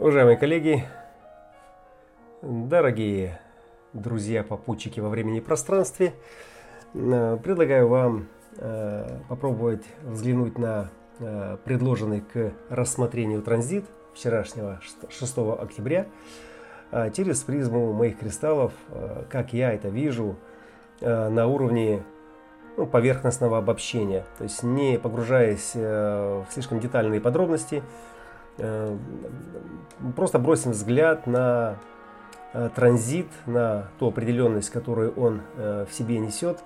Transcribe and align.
Уважаемые 0.00 0.38
коллеги, 0.38 0.82
дорогие 2.40 3.38
друзья, 3.92 4.42
попутчики 4.42 4.98
во 4.98 5.10
времени 5.10 5.36
и 5.36 5.40
пространстве, 5.42 6.14
э, 6.94 7.36
предлагаю 7.44 7.86
вам 7.86 8.26
э, 8.56 9.18
попробовать 9.28 9.84
взглянуть 10.02 10.56
на 10.56 10.88
э, 11.18 11.58
предложенный 11.66 12.22
к 12.22 12.54
рассмотрению 12.70 13.42
транзит 13.42 13.84
вчерашнего 14.14 14.80
6 15.10 15.38
октября 15.60 16.06
через 17.14 17.42
призму 17.42 17.92
моих 17.92 18.18
кристаллов, 18.18 18.72
как 19.28 19.52
я 19.52 19.74
это 19.74 19.88
вижу 19.90 20.36
на 21.02 21.46
уровне 21.46 22.02
ну, 22.78 22.86
поверхностного 22.86 23.58
обобщения, 23.58 24.24
то 24.38 24.44
есть 24.44 24.62
не 24.62 24.98
погружаясь 24.98 25.74
в 25.74 26.46
слишком 26.50 26.80
детальные 26.80 27.20
подробности, 27.20 27.82
просто 30.16 30.38
бросим 30.38 30.72
взгляд 30.72 31.26
на 31.26 31.76
э, 32.52 32.70
транзит, 32.74 33.28
на 33.46 33.88
ту 33.98 34.08
определенность, 34.08 34.70
которую 34.70 35.12
он 35.14 35.42
э, 35.56 35.86
в 35.88 35.94
себе 35.94 36.18
несет, 36.18 36.58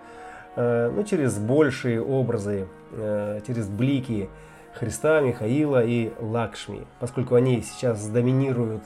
ну, 0.56 1.02
через 1.02 1.36
большие 1.36 2.00
образы, 2.00 2.68
через 3.44 3.66
блики 3.66 4.30
Христа, 4.72 5.20
Михаила 5.20 5.84
и 5.84 6.12
Лакшми, 6.20 6.86
поскольку 7.00 7.34
они 7.34 7.60
сейчас 7.62 8.06
доминируют, 8.06 8.84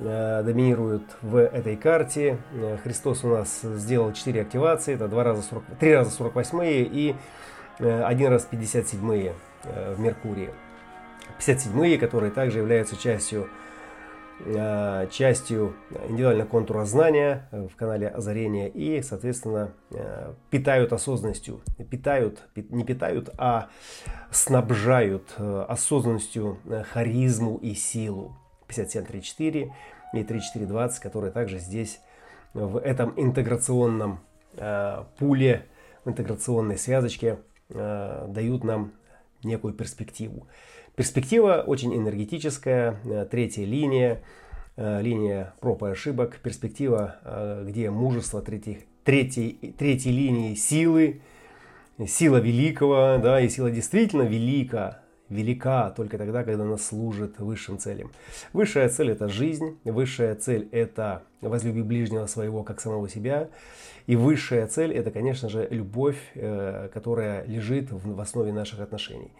доминируют 0.00 1.04
в 1.22 1.36
этой 1.36 1.76
карте. 1.76 2.38
Христос 2.82 3.22
у 3.22 3.28
нас 3.28 3.60
сделал 3.62 4.12
4 4.12 4.42
активации, 4.42 4.96
это 4.96 5.06
2 5.06 5.22
раза 5.22 5.42
40, 5.42 5.64
3 5.78 5.94
раза 5.94 6.10
48 6.10 6.58
и 6.64 7.14
один 7.78 8.32
раз 8.32 8.42
57 8.46 9.32
в 9.94 10.00
Меркурии. 10.00 10.50
57-е, 11.38 11.98
которые 11.98 12.30
также 12.30 12.58
являются 12.58 12.96
частью, 12.96 13.48
э, 14.40 15.08
частью 15.10 15.74
индивидуального 16.08 16.48
контура 16.48 16.84
знания 16.84 17.48
в 17.52 17.74
канале 17.76 18.08
озарения 18.08 18.68
и, 18.68 19.02
соответственно, 19.02 19.72
э, 19.90 20.34
питают 20.50 20.92
осознанностью. 20.92 21.60
Питают, 21.90 22.42
не 22.56 22.84
питают, 22.84 23.30
а 23.38 23.68
снабжают 24.30 25.34
э, 25.38 25.64
осознанностью 25.68 26.58
харизму 26.92 27.56
и 27.56 27.74
силу. 27.74 28.36
5734 28.66 29.72
и 30.12 30.24
3420, 30.24 31.02
которые 31.02 31.32
также 31.32 31.58
здесь 31.58 32.00
в 32.52 32.78
этом 32.78 33.14
интеграционном 33.16 34.20
пуле, 35.18 35.66
в 36.04 36.10
интеграционной 36.10 36.76
связочке 36.76 37.38
дают 37.68 38.64
нам 38.64 38.92
некую 39.42 39.74
перспективу. 39.74 40.46
Перспектива 40.98 41.62
очень 41.64 41.94
энергетическая, 41.94 42.96
э, 43.04 43.24
третья 43.30 43.64
линия, 43.64 44.20
э, 44.76 45.00
линия 45.00 45.54
проб 45.60 45.84
и 45.84 45.90
ошибок, 45.90 46.40
перспектива, 46.42 47.18
э, 47.22 47.66
где 47.68 47.88
мужество 47.92 48.42
третьей, 48.42 48.84
третьей, 49.04 49.76
третьей 49.78 50.10
линии 50.10 50.56
силы, 50.56 51.20
сила 52.04 52.38
великого, 52.38 53.18
да, 53.22 53.40
и 53.40 53.48
сила 53.48 53.70
действительно 53.70 54.22
велика, 54.22 55.00
велика 55.28 55.90
только 55.90 56.18
тогда, 56.18 56.42
когда 56.42 56.64
она 56.64 56.78
служит 56.78 57.38
высшим 57.38 57.78
целям. 57.78 58.10
Высшая 58.52 58.88
цель– 58.88 59.10
это 59.12 59.28
жизнь, 59.28 59.78
высшая 59.84 60.34
цель– 60.34 60.68
это 60.72 61.22
возлюби 61.40 61.82
ближнего 61.82 62.26
своего, 62.26 62.64
как 62.64 62.80
самого 62.80 63.08
себя, 63.08 63.50
и 64.08 64.16
высшая 64.16 64.66
цель– 64.66 64.92
это, 64.94 65.12
конечно 65.12 65.48
же, 65.48 65.68
любовь, 65.70 66.18
которая 66.92 67.44
лежит 67.46 67.92
в 67.92 68.20
основе 68.20 68.52
наших 68.52 68.80
отношений. 68.80 69.30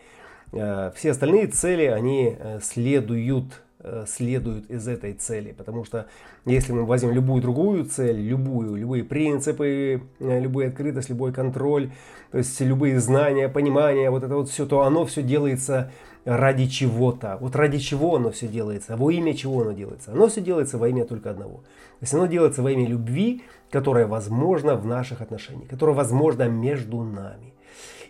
Э, 0.53 0.91
все 0.95 1.11
остальные 1.11 1.49
цели, 1.49 1.85
они 1.85 2.37
э, 2.39 2.61
следуют, 2.63 3.63
э, 3.81 4.05
следуют 4.07 4.71
из 4.71 4.89
этой 4.89 5.13
цели. 5.13 5.53
Потому 5.53 5.85
что 5.85 6.07
если 6.45 6.73
мы 6.73 6.85
возьмем 6.85 7.13
любую 7.13 7.43
другую 7.43 7.85
цель, 7.85 8.21
любую, 8.21 8.77
любые 8.77 9.05
принципы, 9.05 10.03
любую 10.19 10.69
открытость, 10.69 11.11
любой 11.11 11.33
контроль, 11.33 11.91
то 12.31 12.39
есть 12.39 12.61
любые 12.61 13.01
знания, 13.01 13.49
понимания, 13.49 14.11
вот 14.11 14.25
это 14.25 14.35
вот 14.35 14.49
все, 14.49 14.67
то 14.67 14.83
оно 14.83 15.05
все 15.05 15.23
делается 15.23 15.91
ради 16.25 16.67
чего-то. 16.67 17.39
Вот 17.41 17.57
ради 17.57 17.79
чего 17.79 18.17
оно 18.17 18.31
все 18.31 18.49
делается, 18.49 18.97
во 18.97 19.11
имя 19.11 19.35
чего 19.35 19.63
оно 19.63 19.73
делается. 19.73 20.13
Оно 20.13 20.29
все 20.29 20.41
делается 20.41 20.77
во 20.79 20.89
имя 20.89 21.05
только 21.05 21.31
одного. 21.31 21.59
То 21.59 22.03
есть 22.03 22.15
оно 22.15 22.27
делается 22.27 22.63
во 22.63 22.71
имя 22.71 22.87
любви, 22.87 23.43
которая 23.71 24.07
возможна 24.07 24.77
в 24.77 24.87
наших 24.87 25.21
отношениях, 25.21 25.69
которая 25.69 25.97
возможна 25.97 26.49
между 26.49 27.03
нами. 27.03 27.55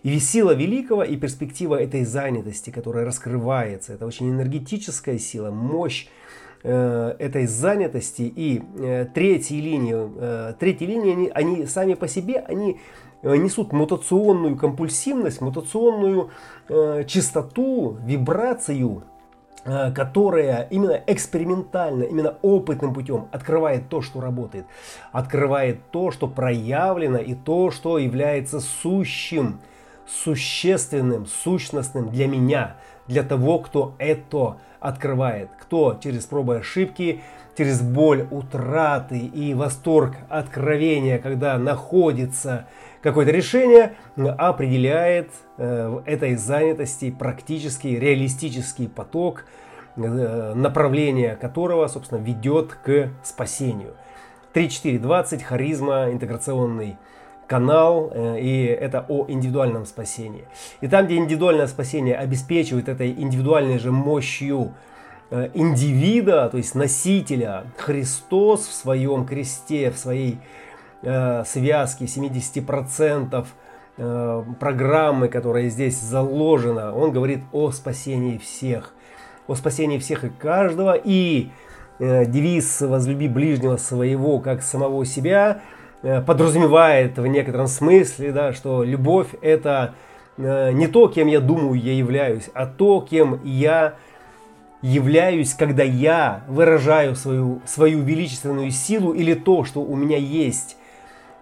И 0.03 0.19
сила 0.21 0.53
великого 0.53 1.03
и 1.03 1.17
перспектива 1.17 1.75
этой 1.75 2.05
занятости, 2.05 2.71
которая 2.71 3.05
раскрывается, 3.05 3.95
это 3.95 4.07
очень 4.07 4.31
энергетическая 4.31 5.19
сила, 5.19 5.51
мощь 5.51 6.07
э, 6.63 7.17
этой 7.19 7.47
занятости. 7.47 8.23
И 8.23 8.63
э, 8.79 9.07
третьей 9.13 9.61
линии, 9.61 9.97
э, 9.97 10.55
третьей 10.59 10.87
линии 10.87 11.13
они, 11.13 11.31
они 11.35 11.67
сами 11.67 11.95
по 11.95 12.07
себе, 12.07 12.39
они 12.39 12.81
э, 13.23 13.37
несут 13.37 13.73
мутационную 13.73 14.57
компульсивность, 14.57 15.41
мутационную 15.41 16.31
э, 16.69 17.05
чистоту, 17.09 17.99
вибрацию, 18.05 19.03
э, 19.65 19.91
которая 19.93 20.69
именно 20.71 21.03
экспериментально, 21.09 22.05
именно 22.05 22.37
опытным 22.43 22.95
путем 22.95 23.27
открывает 23.33 23.89
то, 23.89 24.01
что 24.01 24.21
работает, 24.21 24.67
открывает 25.11 25.91
то, 25.91 26.13
что 26.13 26.29
проявлено 26.29 27.19
и 27.19 27.35
то, 27.35 27.73
что 27.73 27.99
является 27.99 28.61
сущим 28.61 29.59
существенным, 30.09 31.27
сущностным 31.27 32.09
для 32.11 32.27
меня, 32.27 32.77
для 33.07 33.23
того, 33.23 33.59
кто 33.59 33.95
это 33.99 34.57
открывает, 34.81 35.51
кто 35.61 35.99
через 36.03 36.25
пробы 36.25 36.55
и 36.55 36.59
ошибки, 36.59 37.21
через 37.57 37.83
боль 37.83 38.27
утраты 38.31 39.19
и 39.19 39.53
восторг 39.55 40.17
откровения, 40.29 41.19
когда 41.19 41.59
находится 41.59 42.67
какое-то 43.03 43.33
решение, 43.33 43.95
определяет 44.17 45.31
э, 45.57 45.89
в 45.89 46.03
этой 46.07 46.37
занятости 46.37 47.11
практический, 47.11 47.99
реалистический 47.99 48.89
поток, 48.89 49.45
э, 49.97 50.53
направление 50.55 51.35
которого, 51.37 51.89
собственно, 51.89 52.21
ведет 52.21 52.75
к 52.75 53.11
спасению. 53.25 53.95
3-4-20, 54.55 55.43
харизма, 55.43 56.11
интеграционный 56.11 56.97
канал, 57.49 58.13
э, 58.15 58.41
и 58.41 58.67
это 58.67 59.05
о 59.09 59.25
индивидуальном 59.27 59.87
спасении. 59.87 60.45
И 60.81 60.87
там, 60.87 61.07
где 61.07 61.17
индивидуальное 61.17 61.67
спасение 61.67 62.17
обеспечивает 62.17 62.89
этой 62.89 63.11
индивидуальной 63.11 63.79
же 63.79 63.91
мощью 63.91 64.75
э, 65.31 65.49
индивида, 65.55 66.51
то 66.51 66.59
есть 66.59 66.75
носителя, 66.75 67.65
Христос 67.79 68.69
в 68.69 68.73
своем 68.73 69.25
кресте, 69.25 69.91
в 69.91 69.99
своей 69.99 70.39
э, 71.03 71.43
связке 71.45 72.05
70% 72.05 73.47
программы, 74.61 75.27
которая 75.27 75.71
здесь 75.71 75.99
заложена, 75.99 76.95
он 76.95 77.11
говорит 77.11 77.41
о 77.51 77.73
спасении 77.73 78.39
всех, 78.39 78.95
о 79.49 79.57
спасении 79.57 79.99
всех 79.99 80.23
и 80.23 80.29
каждого, 80.29 80.95
и 80.95 81.51
девиз 81.99 82.81
«возлюби 82.81 83.27
ближнего 83.27 83.77
своего, 83.77 84.39
как 84.39 84.63
самого 84.63 85.05
себя» 85.05 85.63
подразумевает 86.03 87.19
в 87.19 87.27
некотором 87.27 87.67
смысле, 87.67 88.33
да, 88.33 88.53
что 88.53 88.85
любовь 88.85 89.29
это 89.41 89.95
э, 90.37 90.73
не 90.73 90.87
то, 90.87 91.09
кем 91.09 91.27
я 91.27 91.41
думаю, 91.41 91.81
я 91.81 91.93
являюсь, 91.93 92.51
а 92.55 92.67
то, 92.67 93.01
кем 93.01 93.41
я 93.45 93.95
являюсь, 94.81 95.55
когда 95.55 95.83
я 95.83 96.45
выражаю 96.47 97.17
свою, 97.17 97.61
свою 97.67 98.03
величественную 98.03 98.71
силу 98.71 99.13
или 99.13 99.35
то, 99.35 99.65
что 99.65 99.81
у 99.81 99.97
меня 99.97 100.19
есть, 100.19 100.77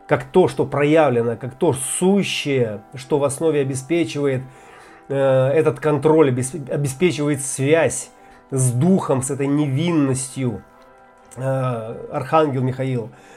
как 0.07 0.25
то, 0.25 0.49
что 0.49 0.65
проявлено, 0.65 1.37
как 1.37 1.55
то 1.55 1.75
сущее, 1.75 2.81
что 2.95 3.19
в 3.19 3.25
основе 3.25 3.61
обеспечивает 3.61 4.43
э, 5.09 5.15
этот 5.15 5.81
контроль, 5.81 6.31
обеспечивает 6.31 7.43
связь 7.43 8.11
с 8.51 8.71
духом, 8.73 9.23
с 9.23 9.31
этой 9.31 9.49
невинностью. 9.49 10.63
Э, 11.37 11.95
Архангел 12.11 12.63
Михаил– 12.63 13.11
Э, 13.21 13.36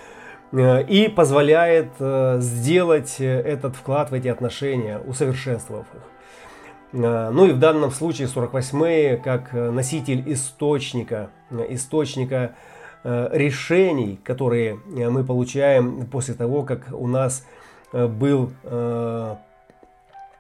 и 0.52 1.14
позволяет 1.16 1.92
э, 2.00 2.38
сделать 2.40 3.18
э, 3.20 3.26
этот 3.26 3.76
вклад 3.76 4.10
в 4.10 4.14
эти 4.14 4.28
отношения, 4.28 5.00
усовершенствовав 5.00 5.86
их. 5.94 6.02
Ну 6.92 7.46
и 7.46 7.52
в 7.52 7.60
данном 7.60 7.92
случае 7.92 8.28
48-е 8.28 9.18
как 9.18 9.54
носитель 9.54 10.24
источника, 10.26 11.30
источника 11.70 12.56
решений, 13.04 14.20
которые 14.24 14.80
мы 14.88 15.24
получаем 15.24 16.08
после 16.08 16.34
того, 16.34 16.64
как 16.64 16.88
у 16.92 17.06
нас 17.06 17.46
был, 17.94 18.52
был 18.64 19.12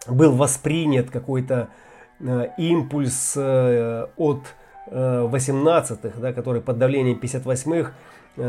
воспринят 0.08 1.12
какой-то 1.12 1.68
импульс 2.58 3.38
от 3.38 4.42
18-х, 4.88 6.20
да, 6.20 6.34
который 6.34 6.62
под 6.62 6.80
давлением 6.80 7.20
58-х 7.22 7.92
Э, 7.92 7.94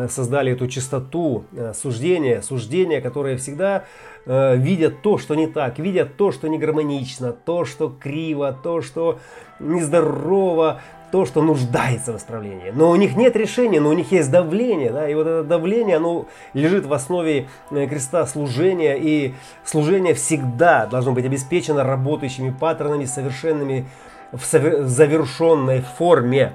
создали 0.08 0.52
эту 0.52 0.68
чистоту 0.68 1.44
э, 1.52 1.72
суждения, 1.74 2.42
суждения, 2.42 3.00
которые 3.00 3.36
всегда 3.36 3.84
э, 4.26 4.56
видят 4.56 5.02
то, 5.02 5.18
что 5.18 5.34
не 5.34 5.46
так, 5.46 5.78
видят 5.78 6.16
то, 6.16 6.32
что 6.32 6.48
не 6.48 6.58
гармонично, 6.58 7.32
то, 7.32 7.64
что 7.64 7.88
криво, 7.88 8.56
то, 8.62 8.82
что 8.82 9.18
нездорово, 9.58 10.80
то, 11.10 11.26
что 11.26 11.42
нуждается 11.42 12.12
в 12.12 12.16
исправлении. 12.16 12.72
Но 12.74 12.90
у 12.90 12.96
них 12.96 13.16
нет 13.16 13.34
решения, 13.36 13.80
но 13.80 13.90
у 13.90 13.92
них 13.92 14.12
есть 14.12 14.30
давление. 14.30 14.90
Да? 14.90 15.08
И 15.08 15.14
вот 15.14 15.26
это 15.26 15.44
давление, 15.44 15.96
оно 15.96 16.26
лежит 16.54 16.86
в 16.86 16.92
основе 16.92 17.48
э, 17.70 17.86
креста 17.86 18.26
служения. 18.26 18.96
И 18.96 19.34
служение 19.64 20.14
всегда 20.14 20.86
должно 20.86 21.12
быть 21.12 21.24
обеспечено 21.24 21.84
работающими 21.84 22.50
паттернами, 22.50 23.04
совершенными 23.04 23.86
в 24.32 24.44
завершенной 24.44 25.82
форме. 25.82 26.54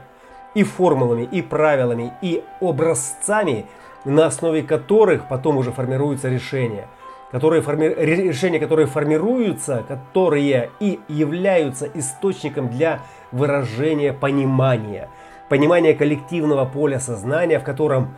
И 0.56 0.64
формулами, 0.64 1.24
и 1.24 1.42
правилами, 1.42 2.14
и 2.22 2.44
образцами, 2.60 3.68
на 4.06 4.26
основе 4.26 4.64
которых 4.64 5.28
потом 5.28 5.58
уже 5.58 5.72
формируются 5.72 6.30
решения. 6.30 6.88
Которые 7.32 7.62
форми... 7.62 7.88
решения, 7.88 8.60
которые 8.60 8.88
формируются, 8.88 9.84
которые 9.88 10.72
и 10.80 11.00
являются 11.08 11.86
источником 11.94 12.70
для 12.70 13.02
выражения 13.32 14.14
понимания, 14.14 15.10
понимания 15.50 15.94
коллективного 15.94 16.66
поля 16.66 17.00
сознания, 17.00 17.60
в 17.60 17.64
котором 17.64 18.16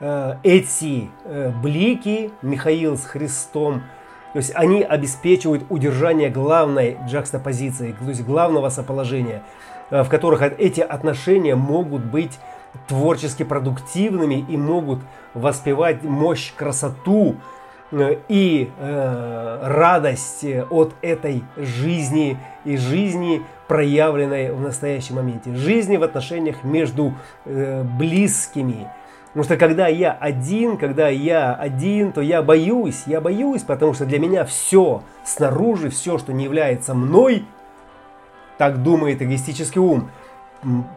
э, 0.00 0.36
эти 0.42 1.10
э, 1.24 1.52
блики, 1.62 2.30
Михаил 2.42 2.96
с 2.96 3.04
Христом, 3.04 3.82
то 4.34 4.38
есть 4.38 4.50
они 4.56 4.82
обеспечивают 4.82 5.64
удержание 5.68 6.28
главной 6.28 6.98
джакстопозиции, 7.06 7.92
то 7.92 8.08
есть 8.08 8.24
главного 8.24 8.68
соположения, 8.68 9.44
в 10.02 10.08
которых 10.08 10.42
эти 10.42 10.80
отношения 10.80 11.54
могут 11.54 12.04
быть 12.04 12.38
творчески 12.88 13.44
продуктивными 13.44 14.44
и 14.48 14.56
могут 14.56 15.00
воспевать 15.34 16.02
мощь, 16.02 16.52
красоту, 16.54 17.36
Э, 17.94 18.16
и 18.28 18.70
э, 18.78 19.58
радость 19.62 20.44
от 20.70 20.94
этой 21.02 21.44
жизни 21.56 22.38
и 22.64 22.76
жизни, 22.76 23.42
проявленной 23.68 24.52
в 24.52 24.60
настоящем 24.60 25.16
моменте. 25.16 25.54
Жизни 25.54 25.96
в 25.96 26.02
отношениях 26.02 26.64
между 26.64 27.14
э, 27.44 27.82
близкими. 27.82 28.88
Потому 29.28 29.44
что 29.44 29.56
когда 29.56 29.88
я 29.88 30.12
один, 30.12 30.76
когда 30.76 31.08
я 31.08 31.54
один, 31.54 32.12
то 32.12 32.20
я 32.20 32.42
боюсь, 32.42 33.02
я 33.06 33.20
боюсь, 33.20 33.62
потому 33.62 33.94
что 33.94 34.04
для 34.06 34.18
меня 34.18 34.44
все 34.44 35.02
снаружи, 35.24 35.88
все, 35.90 36.18
что 36.18 36.32
не 36.32 36.44
является 36.44 36.94
мной, 36.94 37.44
так 38.58 38.82
думает 38.82 39.22
эгоистический 39.22 39.80
ум, 39.80 40.10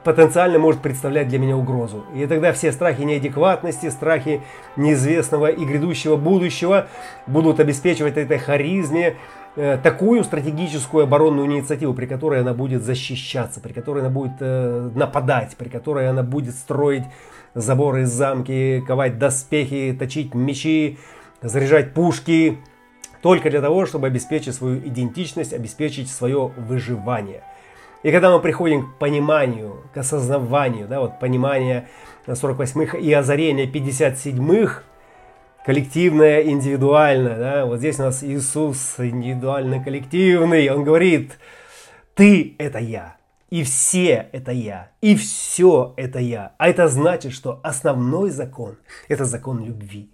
потенциально 0.04 0.60
может 0.60 0.82
представлять 0.82 1.28
для 1.28 1.40
меня 1.40 1.58
угрозу. 1.58 2.06
И 2.16 2.26
тогда 2.26 2.54
все 2.54 2.72
страхи 2.72 3.02
неадекватности, 3.02 3.90
страхи 3.90 4.42
неизвестного 4.76 5.48
и 5.48 5.66
грядущего 5.66 6.16
будущего 6.16 6.88
будут 7.26 7.60
обеспечивать 7.60 8.18
этой 8.18 8.38
харизме 8.38 9.18
э, 9.56 9.78
такую 9.82 10.24
стратегическую 10.24 11.04
оборонную 11.04 11.48
инициативу, 11.48 11.94
при 11.94 12.06
которой 12.06 12.42
она 12.42 12.54
будет 12.54 12.84
защищаться, 12.84 13.60
при 13.60 13.74
которой 13.74 14.00
она 14.00 14.10
будет 14.10 14.38
э, 14.40 14.90
нападать, 14.96 15.56
при 15.58 15.70
которой 15.70 16.10
она 16.10 16.24
будет 16.24 16.56
строить 16.56 17.04
заборы, 17.54 18.06
замки, 18.06 18.84
ковать 18.88 19.18
доспехи, 19.18 19.96
точить 19.98 20.34
мечи, 20.34 20.98
заряжать 21.42 21.94
пушки, 21.94 22.60
только 23.28 23.50
для 23.50 23.60
того, 23.60 23.86
чтобы 23.86 24.08
обеспечить 24.08 24.56
свою 24.56 24.78
идентичность, 24.80 25.52
обеспечить 25.52 26.10
свое 26.10 26.48
выживание– 26.56 27.44
и 28.04 28.12
когда 28.12 28.32
мы 28.32 28.40
приходим 28.40 28.92
к 28.92 29.00
пониманию, 29.00 29.84
к 29.94 29.98
осознаванию, 29.98 30.88
да, 30.88 31.02
вот 31.02 31.20
понимание 31.20 31.90
48-х 32.26 32.98
и 32.98 33.12
озарение 33.12 33.66
57-х, 33.66 34.84
коллективное, 35.66 36.44
индивидуальное, 36.44 37.38
да, 37.38 37.66
вот 37.66 37.80
здесь 37.80 38.00
у 38.00 38.04
нас 38.04 38.24
Иисус 38.24 38.96
индивидуально-коллективный, 38.98 40.70
он 40.70 40.86
говорит, 40.86 41.38
ты 42.14 42.56
это 42.60 42.80
я, 42.80 43.18
и 43.50 43.64
все 43.64 44.30
это 44.32 44.54
я, 44.54 44.92
и 45.02 45.16
все 45.18 45.94
это 45.98 46.20
я. 46.20 46.54
А 46.60 46.70
это 46.70 46.88
значит, 46.88 47.34
что 47.34 47.60
основной 47.62 48.30
закон– 48.30 48.78
это 49.10 49.26
закон 49.26 49.66
любви. 49.66 50.12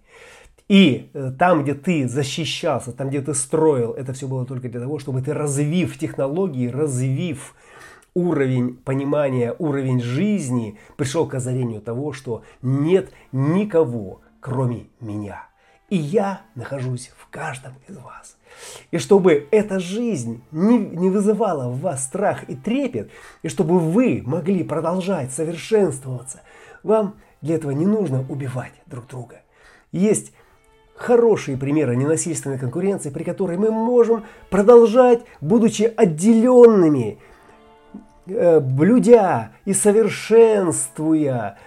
И 0.69 1.09
э, 1.13 1.31
там, 1.37 1.63
где 1.63 1.73
ты 1.73 2.07
защищался, 2.07 2.93
там, 2.93 3.09
где 3.09 3.21
ты 3.21 3.33
строил, 3.33 3.91
это 3.91 4.13
все 4.13 4.27
было 4.27 4.45
только 4.45 4.69
для 4.69 4.79
того, 4.79 4.99
чтобы 4.99 5.21
ты 5.21 5.33
развив 5.33 5.97
технологии, 5.97 6.67
развив 6.67 7.53
уровень 8.13 8.75
понимания, 8.75 9.55
уровень 9.57 10.01
жизни 10.01 10.77
пришел 10.95 11.27
к 11.27 11.33
озарению 11.33 11.81
того, 11.81 12.13
что 12.13 12.43
нет 12.61 13.11
никого, 13.31 14.21
кроме 14.39 14.87
меня. 14.99 15.47
И 15.89 15.97
я 15.97 16.41
нахожусь 16.55 17.11
в 17.17 17.29
каждом 17.29 17.73
из 17.87 17.97
вас. 17.97 18.37
И 18.91 18.99
чтобы 18.99 19.47
эта 19.51 19.79
жизнь 19.79 20.43
не, 20.51 20.77
не 20.77 21.09
вызывала 21.09 21.69
в 21.69 21.81
вас 21.81 22.03
страх 22.03 22.49
и 22.49 22.55
трепет, 22.55 23.11
и 23.41 23.49
чтобы 23.49 23.79
вы 23.79 24.23
могли 24.25 24.63
продолжать 24.63 25.31
совершенствоваться, 25.31 26.41
вам 26.83 27.15
для 27.41 27.55
этого 27.55 27.71
не 27.71 27.85
нужно 27.85 28.25
убивать 28.29 28.73
друг 28.85 29.07
друга. 29.07 29.41
Есть 29.91 30.33
хорошие 30.95 31.57
примеры 31.57 31.95
ненасильственной 31.95 32.57
конкуренции, 32.57 33.09
при 33.09 33.23
которой 33.23 33.57
мы 33.57 33.71
можем 33.71 34.23
продолжать, 34.49 35.21
будучи 35.41 35.91
отделенными, 35.95 37.19
Э, 38.25 38.61
блюдя 38.61 39.51
и 39.65 39.73
совершенствуя 39.73 41.57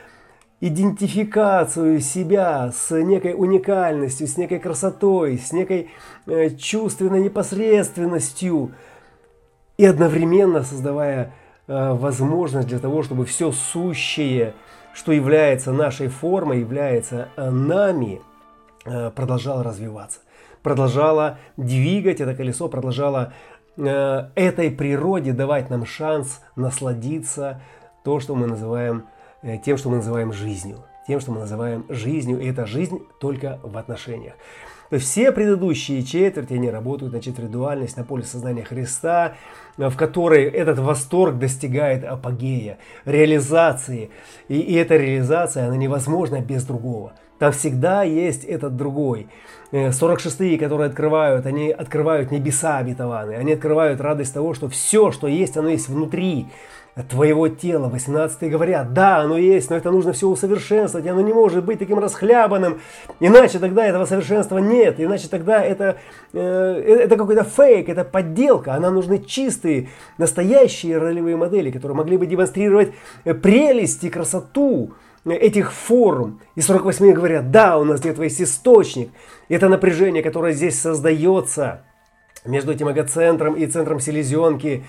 идентификацию 0.62 2.00
себя 2.00 2.73
с 2.75 2.90
некой 2.99 3.34
уникальностью, 3.34 4.26
с 4.26 4.38
некой 4.38 4.58
красотой, 4.58 5.37
с 5.37 5.52
некой 5.52 5.90
э, 6.26 6.49
чувственной 6.56 7.20
непосредственностью 7.20 8.73
и 9.76 9.84
одновременно 9.84 10.62
создавая 10.62 11.34
э, 11.67 11.93
возможность 11.93 12.69
для 12.69 12.78
того, 12.78 13.02
чтобы 13.02 13.26
все 13.26 13.52
сущее, 13.52 14.55
что 14.94 15.12
является 15.12 15.73
нашей 15.73 16.08
формой, 16.08 16.61
является 16.61 17.28
нами, 17.37 18.23
продолжало 19.15 19.62
развиваться, 19.62 20.21
продолжало 20.62 21.38
двигать 21.56 22.21
это 22.21 22.35
колесо, 22.35 22.69
продолжало 22.69 23.33
Э, 23.79 24.29
этой 24.35 24.71
природе 24.71 25.33
давать 25.33 25.69
нам 25.69 25.85
шанс 25.85 26.41
насладиться 26.56 27.61
то, 28.05 28.21
что 28.21 28.35
мы 28.35 28.47
называем, 28.47 29.05
э, 29.43 29.59
тем, 29.59 29.77
что 29.77 29.91
мы 29.91 29.97
называем 29.97 30.33
жизнью. 30.33 30.79
Тем, 31.06 31.21
что 31.21 31.33
мы 31.33 31.41
называем 31.41 31.85
жизнью. 31.88 32.41
И 32.41 32.49
эта 32.49 32.67
жизнь 32.67 33.00
только 33.21 33.61
в 33.62 33.77
отношениях. 33.77 34.35
То 34.88 34.97
есть 34.97 35.09
все 35.09 35.31
предыдущие 35.31 36.05
четверти, 36.05 36.55
они 36.55 36.71
работают 36.71 37.12
на 37.12 37.21
четвердуальность, 37.21 37.97
на 37.97 38.05
поле 38.05 38.23
сознания 38.23 38.65
Христа, 38.65 39.35
в 39.77 39.94
которой 39.97 40.44
этот 40.44 40.79
восторг 40.79 41.38
достигает 41.38 42.05
апогея, 42.05 42.79
реализации. 43.05 44.11
И, 44.49 44.59
и 44.59 44.75
эта 44.75 44.97
реализация, 44.97 45.67
она 45.67 45.77
невозможна 45.77 46.40
без 46.40 46.64
другого. 46.64 47.12
Там 47.38 47.52
всегда 47.52 48.02
есть 48.02 48.45
этот 48.45 48.76
другой. 48.76 49.28
46-е, 49.73 50.55
э, 50.55 50.59
которые 50.59 50.88
открывают, 50.88 51.47
они 51.47 51.71
открывают 51.71 52.31
небеса 52.31 52.78
обетованные, 52.78 53.38
они 53.38 53.52
открывают 53.52 54.00
радость 54.00 54.33
того, 54.35 54.55
что 54.55 54.69
все, 54.69 55.11
что 55.11 55.26
есть, 55.26 55.57
оно 55.57 55.69
есть 55.69 55.88
внутри 55.88 56.47
твоего 57.11 57.49
тела. 57.49 57.88
18 57.88 58.50
говорят, 58.50 58.95
да, 58.95 59.19
оно 59.19 59.37
есть, 59.37 59.69
но 59.69 59.76
это 59.76 59.90
нужно 59.90 60.14
все 60.14 60.28
усовершенствовать, 60.28 61.07
оно 61.07 61.21
не 61.21 61.35
может 61.35 61.64
быть 61.64 61.78
таким 61.78 61.99
расхлябанным, 61.99 62.81
иначе 63.21 63.59
тогда 63.59 63.87
этого 63.87 64.07
совершенства 64.07 64.59
нет, 64.59 64.95
иначе 64.99 65.28
тогда 65.28 65.62
это, 65.62 65.99
э, 66.33 66.40
это 66.40 67.16
какой-то 67.16 67.45
фейк, 67.45 67.90
это 67.90 68.02
подделка, 68.05 68.75
а 68.75 68.81
нам 68.81 68.95
нужны 68.95 69.19
чистые, 69.19 69.90
настоящие 70.16 70.97
ролевые 70.97 71.37
модели, 71.37 71.71
которые 71.71 71.97
могли 71.97 72.16
бы 72.16 72.25
демонстрировать 72.25 72.93
прелесть 73.25 74.05
и 74.05 74.09
красоту 74.09 74.93
этих 75.35 75.73
форм. 75.73 76.40
И 76.54 76.61
48 76.61 77.12
говорят, 77.12 77.50
да, 77.50 77.78
у 77.78 77.85
нас 77.85 78.00
где-то 78.00 78.23
есть 78.23 78.40
источник. 78.40 79.11
Это 79.49 79.68
напряжение, 79.68 80.23
которое 80.23 80.52
здесь 80.52 80.80
создается 80.80 81.83
между 82.45 82.73
этим 82.73 82.90
эгоцентром 82.90 83.54
и 83.54 83.66
центром 83.66 84.00
селезенки, 84.00 84.85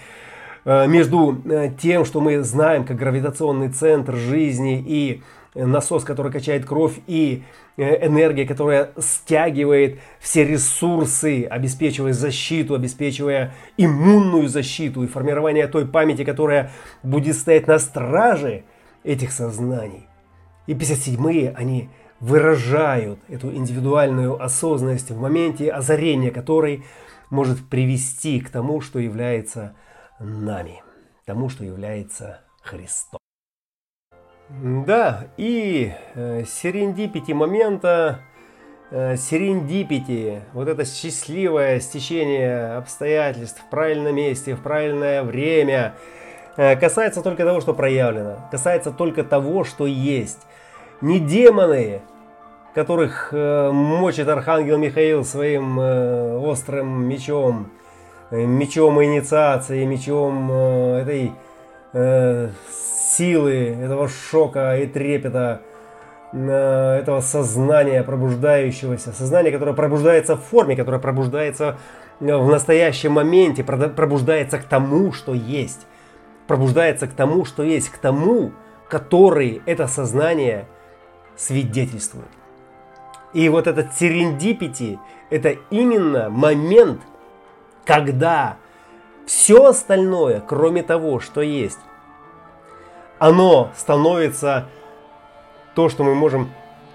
э, 0.66 0.88
между 0.88 1.42
э, 1.46 1.72
тем, 1.80 2.06
что 2.06 2.22
мы 2.22 2.44
знаем 2.44 2.86
как 2.86 2.98
гравитационный 2.98 3.70
центр 3.70 4.16
жизни 4.16 4.84
и 4.86 5.22
насос, 5.56 6.04
который 6.04 6.32
качает 6.32 6.66
кровь, 6.66 7.00
и 7.08 7.44
э, 7.78 8.06
энергия, 8.06 8.46
которая 8.46 8.92
стягивает 9.00 10.00
все 10.20 10.46
ресурсы, 10.46 11.46
обеспечивая 11.46 12.14
защиту, 12.14 12.76
обеспечивая 12.76 13.54
иммунную 13.76 14.48
защиту 14.48 15.04
и 15.04 15.08
формирование 15.08 15.68
той 15.68 15.88
памяти, 15.88 16.24
которая 16.24 16.72
будет 17.02 17.36
стоять 17.36 17.68
на 17.68 17.80
страже 17.80 18.64
этих 19.04 19.32
сознаний. 19.32 20.07
И 20.68 20.74
57-е, 20.74 21.54
они 21.58 21.90
выражают 22.20 23.20
эту 23.30 23.54
индивидуальную 23.54 24.42
осознанность 24.42 25.12
в 25.12 25.20
моменте 25.20 25.72
озарения, 25.72 26.32
который 26.32 26.84
может 27.30 27.68
привести 27.70 28.40
к 28.40 28.50
тому, 28.50 28.82
что 28.82 29.00
является 29.00 29.76
нами, 30.20 30.84
тому, 31.26 31.50
что 31.50 31.64
является 31.64 32.42
Христом. 32.62 33.20
Да, 34.50 35.28
и 35.38 35.94
э, 36.16 36.46
серендипити 36.46 37.34
момента, 37.34 38.22
э, 38.92 39.18
серендипити, 39.18 40.42
вот 40.54 40.70
это 40.70 40.86
счастливое 40.86 41.82
стечение 41.82 42.78
обстоятельств 42.78 43.62
в 43.62 43.70
правильном 43.70 44.16
месте, 44.16 44.56
в 44.56 44.62
правильное 44.62 45.24
время– 45.24 45.96
касается 46.58 47.22
только 47.22 47.46
того, 47.46 47.62
что 47.62 47.74
проявлено, 47.74 48.40
касается 48.52 48.92
только 48.92 49.24
того, 49.24 49.64
что 49.64 49.86
есть. 49.86 50.46
Не 51.00 51.20
демоны, 51.20 52.02
которых 52.76 53.30
мочит 53.32 54.28
архангел 54.28 54.78
Михаил 54.78 55.24
своим 55.24 55.80
острым 55.80 57.08
мечом, 57.08 57.72
мечом 58.32 59.02
инициации, 59.04 59.86
мечом 59.86 60.52
этой 60.52 61.32
силы, 63.12 63.78
этого 63.82 64.10
шока 64.10 64.78
и 64.78 64.86
трепета, 64.86 65.62
этого 66.34 67.22
сознания 67.22 68.04
пробуждающегося, 68.04 69.14
сознание, 69.14 69.52
которое 69.52 69.74
пробуждается 69.74 70.36
в 70.36 70.42
форме, 70.42 70.76
которое 70.76 71.00
пробуждается 71.00 71.78
в 72.20 72.48
настоящем 72.50 73.14
моменте, 73.14 73.64
пробуждается 73.64 74.58
к 74.58 74.64
тому, 74.64 75.14
что 75.14 75.34
есть, 75.34 75.88
пробуждается 76.48 77.08
к 77.08 77.14
тому, 77.14 77.46
что 77.46 77.64
есть, 77.64 77.90
к 77.90 77.98
тому, 77.98 78.52
который 78.90 79.62
это 79.66 79.88
сознание 79.88 80.68
свидетельствует. 81.36 82.28
И 83.34 83.50
вот 83.50 83.68
этот 83.68 83.94
серендипити– 83.94 85.00
это 85.30 85.56
именно 85.70 86.30
момент, 86.30 87.02
когда 87.86 88.58
все 89.26 89.66
остальное, 89.66 90.40
кроме 90.40 90.84
того, 90.84 91.20
что 91.20 91.42
есть, 91.42 91.80
оно 93.20 93.72
становится 93.76 94.68
то, 95.76 95.90
что 95.90 96.04
мы 96.04 96.16
можем 96.16 96.50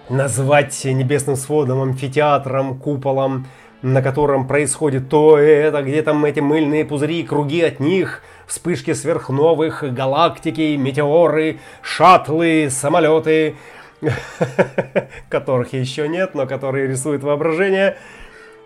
назвать 0.09 0.85
небесным 0.85 1.37
сводом, 1.37 1.83
амфитеатром, 1.83 2.79
куполом, 2.79 3.47
на 3.83 4.01
котором 4.01 4.47
происходит 4.47 5.09
то 5.09 5.39
это, 5.39 5.83
где 5.83 6.03
там 6.03 6.25
эти 6.25 6.41
мыльные 6.41 6.85
пузыри, 6.85 7.25
круги 7.25 7.61
от 7.63 7.81
них, 7.81 8.23
вспышки 8.47 8.93
сверхновых, 8.93 9.85
галактики, 9.93 10.77
метеоры, 10.77 11.59
шаттлы, 11.83 12.69
самолеты, 12.71 13.57
которых 15.29 15.73
еще 15.73 16.09
нет, 16.09 16.35
но 16.35 16.47
которые 16.47 16.89
рисуют 16.89 17.23
воображение. 17.23 17.97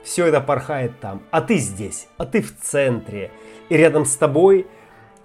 Все 0.05 0.27
это 0.27 0.41
порхает 0.41 1.01
там. 1.01 1.23
А 1.31 1.41
ты 1.41 1.57
здесь, 1.57 2.09
а 2.17 2.27
ты 2.27 2.41
в 2.41 2.57
центре. 2.57 3.31
И 3.69 3.77
рядом 3.77 4.05
с 4.05 4.17
тобой 4.17 4.67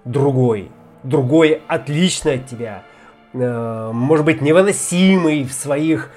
другой, 0.04 0.70
другой 1.04 1.62
отличный 1.68 2.34
от 2.34 2.46
тебя– 2.46 2.82
Э, 3.34 3.90
может 3.92 4.26
быть, 4.26 4.40
невыносимый 4.42 5.44
в 5.44 5.52
своих 5.52 6.10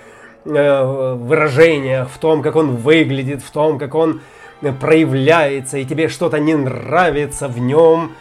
э, 0.46 1.16
выражениях, 1.16 2.10
в 2.10 2.18
том, 2.18 2.42
как 2.42 2.56
он 2.56 2.76
выглядит, 2.76 3.42
в 3.42 3.52
том, 3.52 3.78
как 3.78 3.96
он 3.96 4.22
проявляется, 4.80 5.78
и 5.78 5.86
тебе 5.86 6.08
что-то 6.08 6.40
не 6.40 6.56
нравится 6.56 7.48
в 7.48 7.60
нем. 7.60 8.14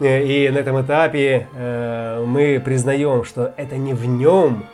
Э, 0.00 0.24
и 0.24 0.48
на 0.48 0.58
этом 0.58 0.80
этапе 0.82 1.46
мы 2.26 2.60
признаем, 2.64 3.24
что 3.24 3.52
это 3.56 3.76
не 3.76 3.94
в 3.94 4.06
нем 4.06 4.64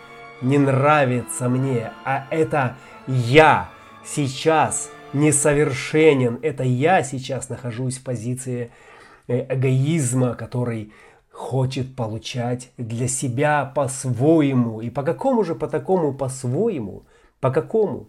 не 0.41 0.59
нравится 0.59 1.49
мне, 1.49 1.93
а 2.05 2.27
это 2.31 2.77
я 3.07 3.69
сейчас 4.05 4.91
несовершенен. 5.13 6.39
Это 6.43 6.65
я 6.65 7.03
сейчас 7.03 7.49
нахожусь 7.49 7.99
в 7.99 8.05
позиции 8.05 8.71
эгоизма, 9.29 10.35
который 10.35 10.93
хочет 11.33 11.97
получать 11.97 12.71
для 12.77 13.09
себя 13.09 13.65
по-своему. 13.75 14.81
И 14.81 14.91
по 14.91 15.03
какому 15.03 15.43
же 15.45 15.55
по 15.55 15.67
такому 15.67 16.13
по-своему? 16.13 17.05
По 17.41 17.51
какому? 17.51 18.09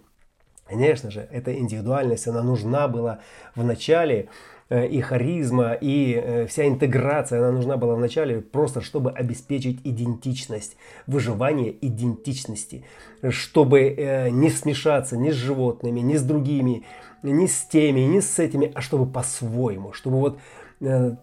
Конечно 0.66 1.10
же, 1.10 1.28
эта 1.32 1.58
индивидуальность, 1.58 2.28
она 2.28 2.44
нужна 2.44 2.88
была 2.88 3.20
в 3.56 3.64
начале, 3.64 4.30
э, 4.70 4.88
и 4.88 5.02
харизма, 5.02 5.74
и 5.74 6.14
э, 6.14 6.48
вся 6.48 6.68
интеграция, 6.68 7.40
она 7.40 7.52
нужна 7.52 7.78
была 7.78 7.96
в 7.96 8.00
начале 8.00 8.42
просто, 8.42 8.82
чтобы 8.82 9.12
обеспечить 9.12 9.82
идентичность, 9.84 10.78
выживание 11.06 11.76
идентичности, 11.86 12.86
чтобы 13.30 13.82
э, 13.82 14.30
не 14.30 14.50
смешаться 14.50 15.18
ни 15.18 15.32
с 15.32 15.36
животными, 15.36 16.00
ни 16.00 16.16
с 16.16 16.24
другими, 16.24 16.84
ни 17.24 17.46
с 17.46 17.66
теми, 17.66 18.02
ни 18.02 18.20
с 18.20 18.40
этими, 18.40 18.72
а 18.74 18.82
чтобы 18.82 19.06
по-своему, 19.06 19.92
чтобы 19.94 20.20
вот 20.20 20.40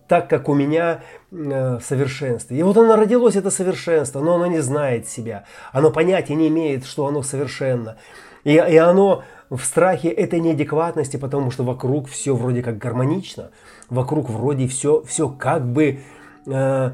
так, 0.08 0.28
как 0.28 0.48
у 0.48 0.54
меня 0.54 1.02
э, 1.30 1.78
в 1.78 1.82
совершенстве. 1.82 2.58
И 2.58 2.62
вот 2.62 2.76
оно 2.76 2.96
родилось, 2.96 3.36
это 3.36 3.50
совершенство, 3.50 4.20
но 4.20 4.36
оно 4.36 4.46
не 4.46 4.60
знает 4.60 5.08
себя. 5.08 5.44
Оно 5.72 5.90
понятия 5.90 6.34
не 6.34 6.48
имеет, 6.48 6.84
что 6.86 7.06
оно 7.06 7.22
совершенно. 7.22 7.96
И, 8.44 8.52
и 8.52 8.76
оно 8.76 9.22
в 9.50 9.60
страхе 9.60 10.08
этой 10.08 10.40
неадекватности, 10.40 11.16
потому 11.16 11.50
что 11.50 11.64
вокруг 11.64 12.08
все 12.08 12.34
вроде 12.34 12.62
как 12.62 12.78
гармонично, 12.78 13.50
вокруг 13.90 14.30
вроде 14.30 14.66
все, 14.66 15.02
все 15.02 15.28
как 15.28 15.66
бы 15.66 15.98
э, 16.46 16.90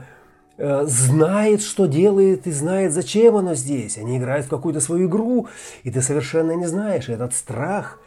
э, 0.58 0.84
знает, 0.86 1.62
что 1.62 1.86
делает 1.86 2.46
и 2.46 2.50
знает, 2.50 2.92
зачем 2.92 3.36
оно 3.36 3.54
здесь. 3.54 3.96
Они 3.98 4.18
играют 4.18 4.46
в 4.46 4.50
какую-то 4.50 4.80
свою 4.80 5.06
игру, 5.08 5.48
и 5.84 5.90
ты 5.90 6.02
совершенно 6.02 6.52
не 6.52 6.66
знаешь. 6.66 7.08
И 7.08 7.12
этот 7.12 7.32
страх, 7.34 8.00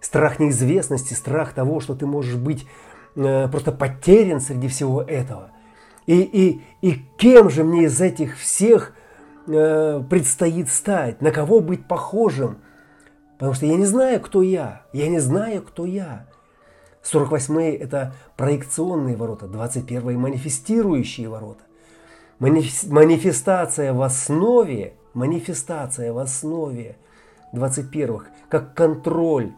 страх 0.00 0.40
неизвестности, 0.40 1.14
страх 1.14 1.52
того, 1.52 1.78
что 1.80 1.94
ты 1.94 2.06
можешь 2.06 2.36
быть 2.36 2.66
Э, 3.16 3.48
просто 3.48 3.72
потерян 3.72 4.40
среди 4.40 4.68
всего 4.68 5.02
этого. 5.02 5.50
И, 6.06 6.20
и, 6.20 6.62
и 6.80 7.04
кем 7.18 7.50
же 7.50 7.64
мне 7.64 7.84
из 7.84 8.00
этих 8.00 8.38
всех 8.38 8.94
э, 9.46 10.02
предстоит 10.08 10.68
стать? 10.68 11.20
На 11.20 11.30
кого 11.30 11.60
быть 11.60 11.86
похожим? 11.86 12.58
Потому 13.38 13.54
что 13.54 13.66
я 13.66 13.76
не 13.76 13.86
знаю, 13.86 14.20
кто 14.20 14.42
я. 14.42 14.82
Я 14.92 15.08
не 15.08 15.18
знаю, 15.18 15.62
кто 15.62 15.84
я. 15.84 16.26
48-е– 17.02 17.76
это 17.78 18.14
проекционные 18.36 19.16
ворота, 19.16 19.46
21-е– 19.46 20.18
манифестирующие 20.18 21.28
ворота. 21.28 21.64
Манифестация 22.38 23.94
в 23.94 24.02
основе, 24.02 24.94
манифестация 25.14 26.12
в 26.12 26.18
основе 26.18 26.96
21-х, 27.54 28.26
как 28.50 28.74
контроль. 28.74 29.52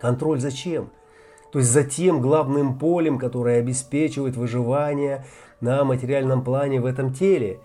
Контроль 0.00 0.40
зачем? 0.40 0.90
То 1.52 1.58
есть 1.60 1.70
за 1.70 1.84
тем 1.84 2.20
главным 2.20 2.78
полем, 2.78 3.18
которое 3.18 3.60
обеспечивает 3.60 4.36
выживание 4.36 5.24
на 5.60 5.84
материальном 5.84 6.42
плане 6.44 6.80
в 6.80 6.86
этом 6.86 7.12
теле. 7.12 7.60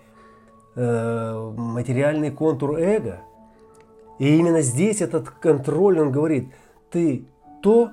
Э, 0.74 1.52
материальный 1.54 2.30
контур 2.30 2.78
эго. 2.78 3.20
И 4.18 4.36
именно 4.36 4.62
здесь 4.62 5.02
этот 5.02 5.28
контроль, 5.28 6.00
он 6.00 6.10
говорит, 6.10 6.48
ты 6.90 7.26
то, 7.62 7.90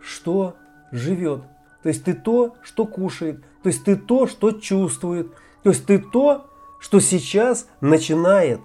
что 0.00 0.54
живет. 0.90 1.42
То 1.82 1.90
есть 1.90 2.04
ты 2.04 2.14
то, 2.14 2.56
что 2.62 2.86
кушает. 2.86 3.44
То 3.62 3.68
есть 3.68 3.84
ты 3.84 3.94
то, 3.94 4.26
что 4.26 4.50
чувствует. 4.50 5.32
То 5.62 5.70
есть 5.70 5.86
ты 5.86 5.98
то, 5.98 6.46
что 6.80 6.98
сейчас 6.98 7.68
начинает 7.80 8.60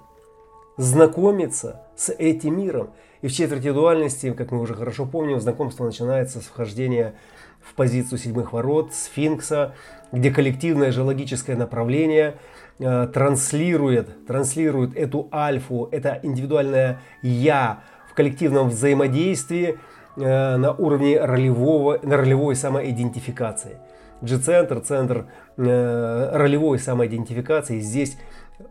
знакомиться 0.78 1.82
с 1.96 2.12
этим 2.12 2.58
миром. 2.58 2.90
И 3.24 3.28
в 3.30 3.32
четверти 3.32 3.72
дуальности, 3.72 4.34
как 4.34 4.52
мы 4.52 4.60
уже 4.60 4.76
хорошо 4.76 5.06
помним, 5.06 5.40
знакомство 5.40 5.86
начинается 5.86 6.42
с 6.42 6.44
вхождения 6.44 7.14
в 7.62 7.74
позицию 7.74 8.20
седьмых 8.20 8.52
ворот, 8.52 8.94
сфинкса, 8.94 9.76
где 10.12 10.30
коллективное 10.30 10.92
же 10.92 11.04
логическое 11.04 11.56
направление 11.56 12.36
э, 12.80 13.08
транслирует, 13.14 14.28
транслирует 14.28 14.98
эту 14.98 15.30
альфу, 15.32 15.88
это 15.90 16.20
индивидуальное 16.22 17.00
«я» 17.22 17.84
в 18.12 18.14
коллективном 18.14 18.68
взаимодействии 18.68 19.80
э, 20.18 20.58
на 20.58 20.74
уровне 20.74 21.18
ролевого, 21.18 22.00
на 22.04 22.18
ролевой 22.18 22.58
самоидентификации. 22.58 23.78
G-центр, 24.20 24.82
центр 24.82 25.28
э, 25.56 26.30
ролевой 26.34 26.78
самоидентификации, 26.78 27.80
здесь 27.80 28.18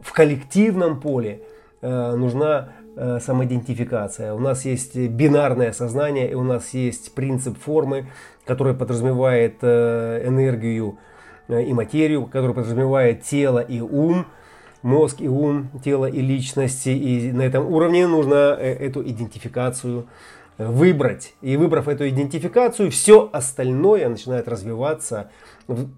в 0.03 0.13
коллективном 0.13 1.01
поле 1.01 1.41
э, 1.81 2.15
нужна 2.17 2.69
Э, 2.95 3.21
самоидентификация. 3.21 4.35
У 4.35 4.39
нас 4.39 4.67
есть 4.67 4.95
бинарное 4.97 5.73
сознание, 5.73 6.31
и 6.31 6.35
у 6.35 6.43
нас 6.43 6.75
есть 6.75 7.15
принцип 7.15 7.59
формы, 7.59 8.09
который 8.45 8.75
подразумевает 8.75 9.57
э, 9.63 10.23
энергию 10.27 10.99
э, 11.49 11.63
и 11.63 11.73
материю, 11.73 12.27
который 12.27 12.55
подразумевает 12.55 13.23
тело 13.23 13.61
и 13.61 13.81
ум, 13.81 14.27
мозг 14.83 15.23
и 15.23 15.29
ум, 15.29 15.71
тело 15.83 16.05
и 16.05 16.21
личности. 16.21 16.91
И 16.91 17.33
на 17.33 17.41
этом 17.41 17.67
уровне 17.73 18.07
нужно 18.07 18.35
эту 18.35 19.03
идентификацию 19.03 20.07
выбрать. 20.59 21.33
И 21.41 21.57
выбрав 21.57 21.89
эту 21.89 22.07
идентификацию, 22.07 22.91
все 22.91 23.31
остальное 23.33 24.07
начинает 24.11 24.49
развиваться 24.49 25.31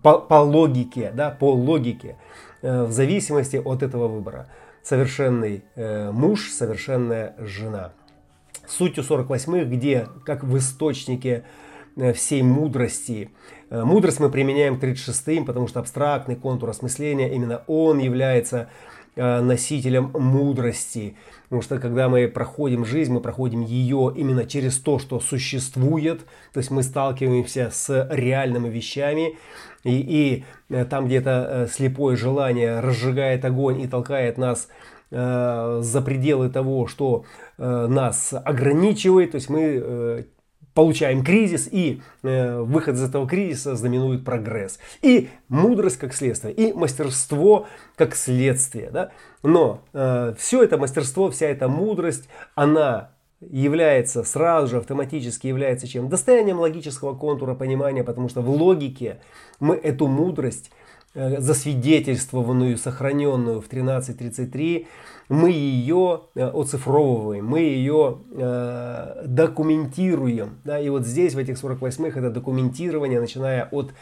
по, 0.01 0.19
по 0.19 0.35
логике, 0.35 1.11
да, 1.13 1.31
по 1.31 1.53
логике, 1.53 2.19
в 2.63 2.93
зависимости 2.93 3.57
от 3.57 3.83
этого 3.83 4.07
выбора 4.07 4.47
совершенный 4.85 5.65
э, 5.75 6.11
муж, 6.13 6.51
совершенная 6.51 7.35
жена. 7.39 7.93
Сутью 8.69 9.03
48-х, 9.03 9.65
где, 9.65 10.09
как 10.25 10.45
в 10.45 10.57
источнике 10.59 11.45
э, 11.97 12.13
всей 12.13 12.43
мудрости, 12.43 13.31
э, 13.71 13.83
мудрость 13.83 14.21
мы 14.21 14.31
применяем 14.31 14.79
к 14.79 14.85
36-м, 14.85 15.47
потому 15.47 15.69
что 15.69 15.81
абстрактный 15.81 16.37
контур 16.37 16.69
осмысления, 16.69 17.33
именно 17.33 17.65
он 17.67 17.99
является 17.99 18.69
носителем 19.17 20.11
мудрости. 20.15 21.17
Потому 21.45 21.63
что 21.63 21.79
когда 21.79 22.09
мы 22.09 22.27
проходим 22.27 22.85
жизнь, 22.85 23.13
мы 23.13 23.21
проходим 23.21 23.61
ее 23.61 24.13
именно 24.17 24.45
через 24.45 24.79
то, 24.79 24.99
что 24.99 25.21
существует. 25.21 26.25
То 26.53 26.59
есть 26.59 26.71
мы 26.71 26.83
сталкиваемся 26.83 27.71
с 27.73 28.09
реальными 28.11 28.69
вещами. 28.69 29.39
И, 29.85 30.45
и 30.71 30.85
там 30.85 31.07
где-то 31.07 31.69
слепое 31.71 32.17
желание 32.17 32.81
разжигает 32.81 33.45
огонь 33.45 33.83
и 33.83 33.87
толкает 33.87 34.39
нас 34.39 34.69
Э, 35.17 35.79
за 35.81 36.03
пределы 36.03 36.49
того, 36.49 36.89
что 36.89 37.25
э, 37.57 37.87
нас 37.87 38.33
ограничивает, 38.33 39.31
то 39.31 39.37
есть 39.37 39.49
мы 39.49 39.61
э, 39.61 40.23
получаем 40.75 41.25
кризис, 41.25 41.69
и 41.71 42.01
выход 42.23 42.97
из 42.97 43.03
этого 43.03 43.29
кризиса 43.29 43.77
знаменует 43.77 44.25
прогресс. 44.25 44.79
И 45.03 45.31
мудрость 45.49 45.99
как 45.99 46.15
следствие, 46.15 46.53
и 46.53 46.73
мастерство 46.73 47.67
как 47.97 48.15
следствие. 48.17 48.91
Да? 48.91 49.11
Но 49.43 49.81
все 50.37 50.63
это 50.63 50.77
мастерство, 50.77 51.31
вся 51.31 51.47
эта 51.47 51.69
мудрость, 51.69 52.29
она 52.55 53.11
является 53.41 54.25
сразу 54.25 54.69
же 54.69 54.77
автоматически 54.79 55.47
является 55.47 55.87
чем? 55.87 56.09
Достоянием 56.09 56.59
логического 56.59 57.15
контура 57.15 57.55
понимания, 57.55 58.03
потому 58.03 58.29
что 58.29 58.43
в 58.43 58.51
логике 58.51 59.21
мы 59.61 59.77
эту 59.77 60.07
мудрость 60.07 60.71
Э, 61.17 61.41
засвидетельствованную, 61.41 62.77
сохраненную 62.77 63.61
в 63.61 63.69
1333, 63.69 64.89
мы 65.29 65.51
ее 65.51 66.23
э, 66.35 66.45
оцифровываем, 66.45 67.47
мы 67.47 67.61
ее 67.61 68.19
э, 68.33 69.23
документируем. 69.27 70.59
Да? 70.65 70.79
И 70.79 70.89
вот 70.89 71.07
здесь, 71.07 71.35
в 71.35 71.39
этих 71.39 71.63
48-х, 71.63 72.19
это 72.19 72.31
документирование, 72.31 73.21
начиная 73.21 73.69
от 73.71 73.93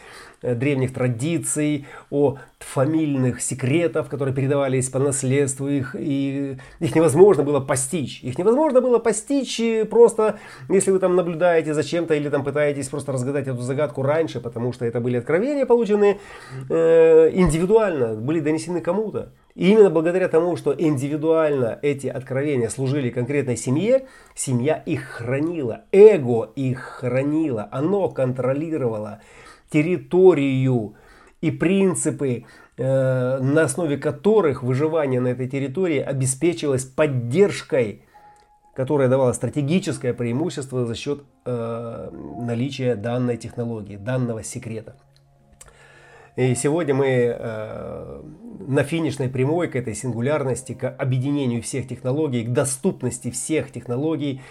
э, 0.41 0.53
древних 0.53 0.93
традиций, 0.93 1.85
от 2.09 2.39
фамильных 2.59 3.41
секретов, 3.41 4.09
которые 4.09 4.35
передавались 4.35 4.89
по 4.89 4.99
наследству, 4.99 5.67
их, 5.69 5.95
и 5.97 6.57
их 6.79 6.95
невозможно 6.95 7.43
было 7.43 7.61
постичь. 7.61 8.21
Их 8.23 8.37
невозможно 8.37 8.81
было 8.81 8.99
постичь 8.99 9.61
просто, 9.89 10.39
если 10.69 10.91
вы 10.91 10.99
там 10.99 11.15
наблюдаете 11.15 11.73
за 11.73 11.83
чем-то 11.83 12.15
или 12.15 12.29
там 12.29 12.43
пытаетесь 12.43 12.89
просто 12.89 13.13
разгадать 13.13 13.47
эту 13.47 13.61
загадку 13.61 14.01
раньше, 14.01 14.41
потому 14.41 14.73
что 14.73 14.85
это 14.85 14.99
были 14.99 15.17
откровения, 15.17 15.65
полученные 15.65 16.19
э, 16.69 17.29
индивидуально, 17.33 18.15
были 18.15 18.41
донесены 18.41 18.81
кому-то. 18.81 19.31
И 19.55 19.69
именно 19.69 19.89
благодаря 19.91 20.27
тому, 20.29 20.55
что 20.55 20.73
индивидуально 20.75 21.77
эти 21.83 22.07
откровения 22.07 22.69
служили 22.69 23.11
конкретной 23.11 23.55
семье, 23.55 24.07
семья 24.33 24.75
их 24.77 25.03
хранила, 25.03 25.81
эго 25.91 26.51
их 26.55 26.79
хранило, 26.79 27.67
оно 27.71 28.09
контролировало 28.09 29.21
территорию 29.71 30.95
и 31.41 31.51
принципы, 31.51 32.45
э, 32.77 33.37
на 33.39 33.63
основе 33.63 33.97
которых 33.97 34.63
выживание 34.63 35.19
на 35.19 35.29
этой 35.29 35.47
территории 35.47 35.99
обеспечивалось 35.99 36.85
поддержкой, 36.85 38.01
которая 38.75 39.07
давала 39.07 39.33
стратегическое 39.33 40.15
преимущество 40.15 40.85
за 40.85 40.95
счет 40.95 41.23
э, 41.45 42.09
наличия 42.39 42.95
данной 42.95 43.37
технологии, 43.37 43.97
данного 43.97 44.41
секрета. 44.41 44.95
И 46.35 46.55
сегодня 46.55 46.95
мы 46.95 47.07
э, 47.07 48.21
на 48.67 48.83
финишной 48.83 49.29
прямой 49.29 49.67
к 49.67 49.75
этой 49.75 49.93
сингулярности, 49.93 50.73
к 50.73 50.89
объединению 50.89 51.61
всех 51.61 51.87
технологий, 51.87 52.43
к 52.43 52.49
доступности 52.49 53.29
всех 53.29 53.71
технологий, 53.71 54.41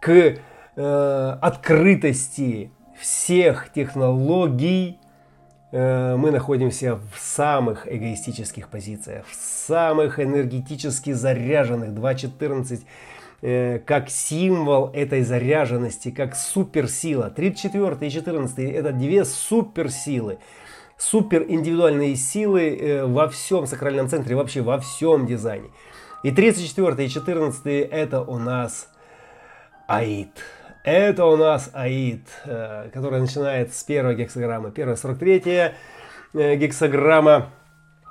к 0.00 0.10
э, 0.10 1.38
открытости 1.40 2.72
всех 2.98 3.72
технологий, 3.72 4.98
э, 5.70 6.16
мы 6.16 6.32
находимся 6.32 6.96
в 6.96 7.18
самых 7.20 7.86
эгоистических 7.86 8.68
позициях, 8.68 9.24
в 9.28 9.34
самых 9.36 10.18
энергетически 10.18 11.12
заряженных 11.12 11.90
2.14 11.90 12.80
э, 13.42 13.78
как 13.86 14.10
символ 14.10 14.90
этой 14.92 15.22
заряженности, 15.22 16.10
как 16.10 16.34
суперсила. 16.34 17.30
34 17.30 17.96
и 18.00 18.10
14 18.10 18.58
это 18.58 18.90
две 18.92 19.24
суперсилы 19.24 20.38
супер 21.00 21.46
индивидуальные 21.48 22.14
силы 22.14 22.76
э, 22.76 23.06
во 23.06 23.28
всем 23.28 23.66
сакральном 23.66 24.08
центре, 24.08 24.36
вообще 24.36 24.60
во 24.60 24.78
всем 24.78 25.26
дизайне. 25.26 25.70
И 26.22 26.30
34 26.30 27.06
и 27.06 27.08
14 27.08 27.64
это 27.90 28.20
у 28.20 28.38
нас 28.38 28.88
Аид. 29.88 30.30
Это 30.84 31.24
у 31.24 31.36
нас 31.36 31.70
Аид, 31.72 32.28
э, 32.44 32.90
который 32.92 33.20
начинает 33.20 33.74
с 33.74 33.82
первой 33.82 34.14
гексограммы. 34.14 34.70
Первая 34.70 34.96
43 34.96 35.72
э, 36.34 36.56
гексограмма, 36.56 37.48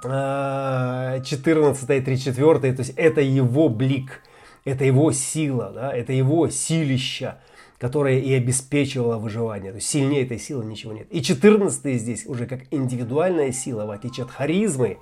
14 0.01 1.89
и 1.89 2.01
34, 2.01 2.59
то 2.59 2.67
есть 2.79 2.93
это 2.95 3.21
его 3.21 3.69
блик, 3.69 4.21
это 4.65 4.85
его 4.85 5.11
сила, 5.11 5.71
да, 5.75 5.93
это 5.93 6.13
его 6.13 6.49
силища 6.49 7.37
которая 7.79 8.19
и 8.19 8.33
обеспечивала 8.33 9.17
выживание. 9.17 9.71
То 9.71 9.77
есть 9.77 9.87
сильнее 9.87 10.23
этой 10.23 10.37
силы 10.37 10.65
ничего 10.65 10.91
нет. 10.91 11.07
И 11.11 11.21
14 11.21 11.99
здесь 11.99 12.25
уже 12.25 12.45
как 12.45 12.63
индивидуальная 12.71 13.53
сила, 13.53 13.85
в 13.85 13.91
отличие 13.91 14.25
от 14.25 14.31
харизмы, 14.31 14.97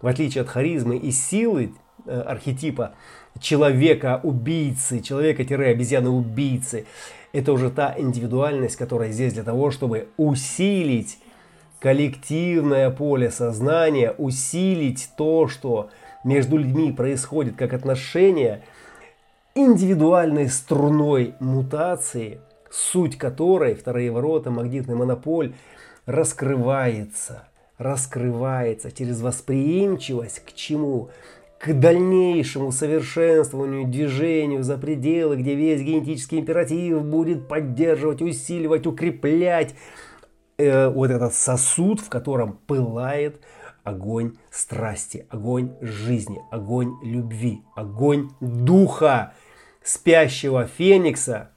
в 0.00 0.06
отличие 0.06 0.42
от 0.42 0.48
харизмы 0.48 0.96
и 0.96 1.10
силы 1.10 1.72
э, 2.06 2.20
архетипа 2.20 2.94
человека-убийцы, 3.40 5.00
человека-обезьяны-убийцы, 5.00 6.86
это 7.32 7.52
уже 7.52 7.70
та 7.70 7.94
индивидуальность, 7.98 8.76
которая 8.76 9.10
здесь 9.10 9.32
для 9.34 9.42
того, 9.42 9.72
чтобы 9.72 10.08
усилить 10.16 11.18
коллективное 11.80 12.90
поле 12.90 13.32
сознания, 13.32 14.12
усилить 14.16 15.10
то, 15.18 15.48
что 15.48 15.90
между 16.22 16.56
людьми 16.56 16.92
происходит 16.92 17.56
как 17.56 17.72
отношения– 17.72 18.62
индивидуальной 19.56 20.48
струной 20.48 21.34
мутации, 21.40 22.40
суть 22.70 23.16
которой, 23.16 23.74
вторые 23.74 24.12
ворота, 24.12 24.50
магнитный 24.50 24.94
монополь, 24.94 25.54
раскрывается, 26.04 27.48
раскрывается 27.78 28.92
через 28.92 29.20
восприимчивость 29.20 30.40
к 30.44 30.52
чему? 30.52 31.08
К 31.58 31.72
дальнейшему 31.72 32.70
совершенствованию, 32.70 33.88
движению 33.88 34.62
за 34.62 34.76
пределы, 34.76 35.36
где 35.36 35.54
весь 35.54 35.80
генетический 35.80 36.38
императив 36.38 37.02
будет 37.02 37.48
поддерживать, 37.48 38.20
усиливать, 38.20 38.86
укреплять 38.86 39.74
э, 40.58 40.88
вот 40.90 41.10
этот 41.10 41.32
сосуд, 41.32 42.00
в 42.00 42.10
котором 42.10 42.58
пылает 42.66 43.40
огонь 43.84 44.34
страсти, 44.50 45.26
огонь 45.30 45.72
жизни, 45.80 46.42
огонь 46.50 46.92
любви, 47.02 47.62
огонь 47.74 48.28
духа 48.40 49.32
спящего 49.86 50.66
Феникса, 50.66 51.50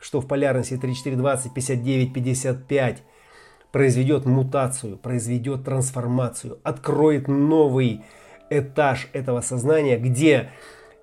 что 0.00 0.20
в 0.20 0.28
полярности 0.28 0.76
3420, 0.76 1.52
59, 1.52 2.12
55, 2.12 3.02
произведет 3.72 4.26
мутацию, 4.26 4.96
произведет 4.96 5.64
трансформацию, 5.64 6.60
откроет 6.62 7.26
новый 7.26 8.04
этаж 8.48 9.08
этого 9.12 9.40
сознания, 9.40 9.98
где 9.98 10.50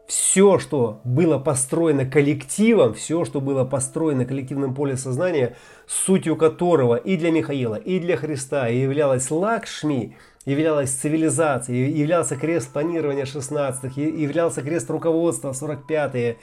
все, 0.07 0.59
что 0.59 1.01
было 1.03 1.37
построено 1.37 2.05
коллективом, 2.05 2.93
все, 2.93 3.25
что 3.25 3.39
было 3.39 3.63
построено 3.63 4.25
коллективным 4.25 4.73
поле 4.73 4.97
сознания, 4.97 5.55
сутью 5.87 6.35
которого 6.35 6.95
и 6.95 7.15
для 7.17 7.31
Михаила, 7.31 7.75
и 7.75 7.99
для 7.99 8.17
Христа 8.17 8.67
являлась 8.67 9.31
Лакшми– 9.31 10.15
являлась 10.45 10.91
цивилизацией, 10.91 11.91
являлся 11.91 12.35
крест 12.35 12.71
планирования 12.73 13.25
16-х, 13.25 13.99
являлся 13.99 14.61
крест 14.61 14.89
руководства 14.89 15.51
45-е, 15.51 16.37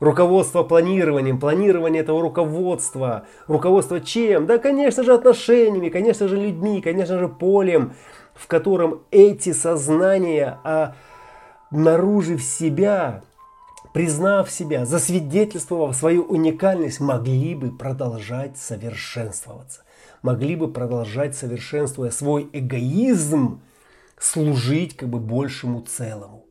руководство 0.00 0.62
планированием, 0.62 1.40
планирование 1.40 2.02
этого 2.02 2.20
руководства, 2.22 3.26
руководство 3.48 4.00
чем? 4.00 4.46
Да, 4.46 4.58
конечно 4.58 5.02
же, 5.02 5.12
отношениями, 5.12 5.88
конечно 5.88 6.28
же, 6.28 6.36
людьми, 6.36 6.80
конечно 6.80 7.18
же, 7.18 7.28
полем, 7.28 7.94
в 8.34 8.46
котором 8.46 9.02
эти 9.10 9.52
сознания, 9.52 10.58
а 10.64 10.94
наружив 11.72 12.42
себя, 12.42 13.22
признав 13.92 14.50
себя, 14.50 14.86
засвидетельствовав 14.86 15.96
свою 15.96 16.22
уникальность, 16.22 17.00
могли 17.00 17.54
бы 17.54 17.70
продолжать 17.70 18.56
совершенствоваться 18.56 19.82
могли 20.22 20.56
бы 20.56 20.72
продолжать, 20.72 21.36
совершенствуя 21.36 22.10
свой 22.10 22.48
эгоизм, 22.52 23.60
служить 24.18 24.96
как 24.96 25.08
бы 25.08 25.18
большему 25.18 25.80
целому. 25.80 26.44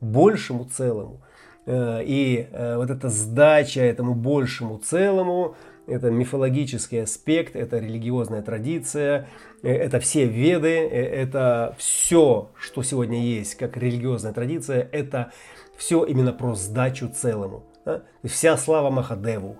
Большему 0.00 0.64
целому. 0.64 1.20
Э, 1.66 2.02
и 2.04 2.48
э, 2.50 2.76
вот 2.76 2.90
эта 2.90 3.08
сдача 3.08 3.82
этому 3.82 4.14
большему 4.14 4.78
целому, 4.78 5.54
это 5.86 6.10
мифологический 6.10 7.02
аспект, 7.02 7.56
это 7.56 7.78
религиозная 7.78 8.42
традиция, 8.42 9.28
э, 9.62 9.70
это 9.70 10.00
все 10.00 10.26
веды, 10.26 10.68
это 10.68 11.74
все, 11.78 12.50
что 12.58 12.82
сегодня 12.82 13.20
есть 13.20 13.56
как 13.56 13.76
религиозная 13.76 14.32
традиция, 14.32 14.88
это 14.92 15.32
все 15.76 16.04
именно 16.04 16.32
про 16.32 16.54
сдачу 16.54 17.08
целому. 17.08 17.64
Да? 17.84 18.02
Вся 18.24 18.56
слава 18.56 18.90
Махадеву, 18.90 19.56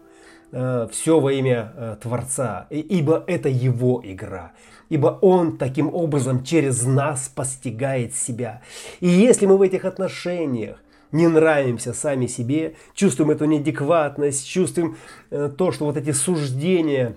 э, 0.52 0.88
все 0.92 1.20
во 1.20 1.32
имя 1.32 1.72
э, 1.76 1.96
Творца, 2.00 2.66
ибо 2.70 3.24
это 3.26 3.48
Его 3.48 4.00
игра. 4.04 4.52
Ибо 4.88 5.18
Он 5.22 5.56
таким 5.56 5.92
образом 5.92 6.44
через 6.44 6.84
нас 6.84 7.28
постигает 7.28 8.14
себя. 8.14 8.62
И 9.00 9.08
если 9.08 9.46
мы 9.46 9.56
в 9.56 9.62
этих 9.62 9.84
отношениях 9.84 10.78
не 11.12 11.28
нравимся 11.28 11.92
сами 11.92 12.26
себе, 12.26 12.74
чувствуем 12.94 13.30
эту 13.30 13.44
неадекватность, 13.44 14.46
чувствуем 14.48 14.96
э, 15.30 15.50
то, 15.56 15.70
что 15.72 15.84
вот 15.84 15.96
эти 15.96 16.10
суждения, 16.12 17.14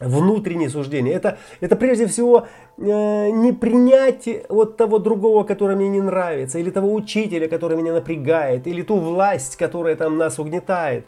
внутренние 0.00 0.68
суждения, 0.68 1.12
это, 1.12 1.38
это 1.60 1.76
прежде 1.76 2.06
всего 2.06 2.46
э, 2.78 3.30
не 3.30 3.52
принятие 3.52 4.44
вот 4.48 4.76
того 4.76 4.98
другого, 4.98 5.44
который 5.44 5.76
мне 5.76 5.88
не 5.88 6.00
нравится, 6.00 6.58
или 6.58 6.70
того 6.70 6.92
учителя, 6.92 7.48
который 7.48 7.76
меня 7.76 7.92
напрягает, 7.92 8.66
или 8.66 8.82
ту 8.82 8.96
власть, 8.96 9.56
которая 9.56 9.96
там 9.96 10.18
нас 10.18 10.38
угнетает. 10.38 11.06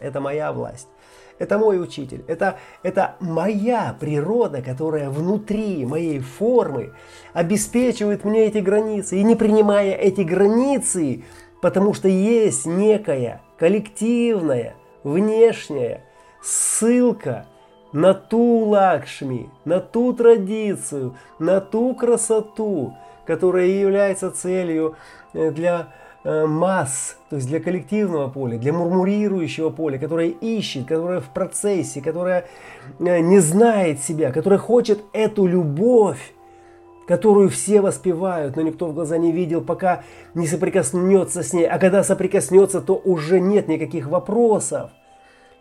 Это 0.00 0.20
моя 0.20 0.52
власть. 0.52 0.88
Это 1.38 1.58
мой 1.58 1.82
учитель. 1.82 2.24
Это, 2.28 2.58
это 2.82 3.16
моя 3.20 3.96
природа, 3.98 4.62
которая 4.62 5.10
внутри 5.10 5.84
моей 5.84 6.20
формы 6.20 6.92
обеспечивает 7.32 8.24
мне 8.24 8.46
эти 8.46 8.58
границы. 8.58 9.18
И 9.18 9.24
не 9.24 9.34
принимая 9.34 9.94
эти 9.94 10.20
границы, 10.20 11.24
потому 11.60 11.92
что 11.92 12.08
есть 12.08 12.66
некая 12.66 13.42
коллективная, 13.58 14.74
внешняя 15.02 16.02
ссылка 16.42 17.46
на 17.92 18.14
ту 18.14 18.64
лакшми, 18.64 19.50
на 19.64 19.80
ту 19.80 20.12
традицию, 20.12 21.16
на 21.38 21.60
ту 21.60 21.94
красоту, 21.94 22.94
которая 23.26 23.66
является 23.66 24.30
целью 24.30 24.96
э, 25.32 25.50
для 25.50 25.88
масс, 26.24 27.18
то 27.28 27.36
есть 27.36 27.48
для 27.48 27.60
коллективного 27.60 28.28
поля, 28.28 28.58
для 28.58 28.72
мурмурирующего 28.72 29.70
поля, 29.70 29.98
которое 29.98 30.28
ищет, 30.28 30.86
которое 30.86 31.20
в 31.20 31.28
процессе, 31.28 32.00
которое 32.00 32.46
э, 32.98 33.20
не 33.20 33.40
знает 33.40 34.02
себя, 34.02 34.32
которое 34.32 34.58
хочет 34.58 35.00
эту 35.12 35.46
любовь, 35.46 36.32
которую 37.06 37.50
все 37.50 37.80
воспевают, 37.80 38.56
но 38.56 38.62
никто 38.62 38.86
в 38.86 38.94
глаза 38.94 39.18
не 39.18 39.32
видел, 39.32 39.60
пока 39.60 40.04
не 40.34 40.46
соприкоснется 40.46 41.42
с 41.42 41.52
ней. 41.52 41.66
А 41.66 41.78
когда 41.78 42.02
соприкоснется, 42.02 42.80
то 42.80 42.94
уже 42.94 43.40
нет 43.40 43.68
никаких 43.68 44.08
вопросов. 44.08 44.90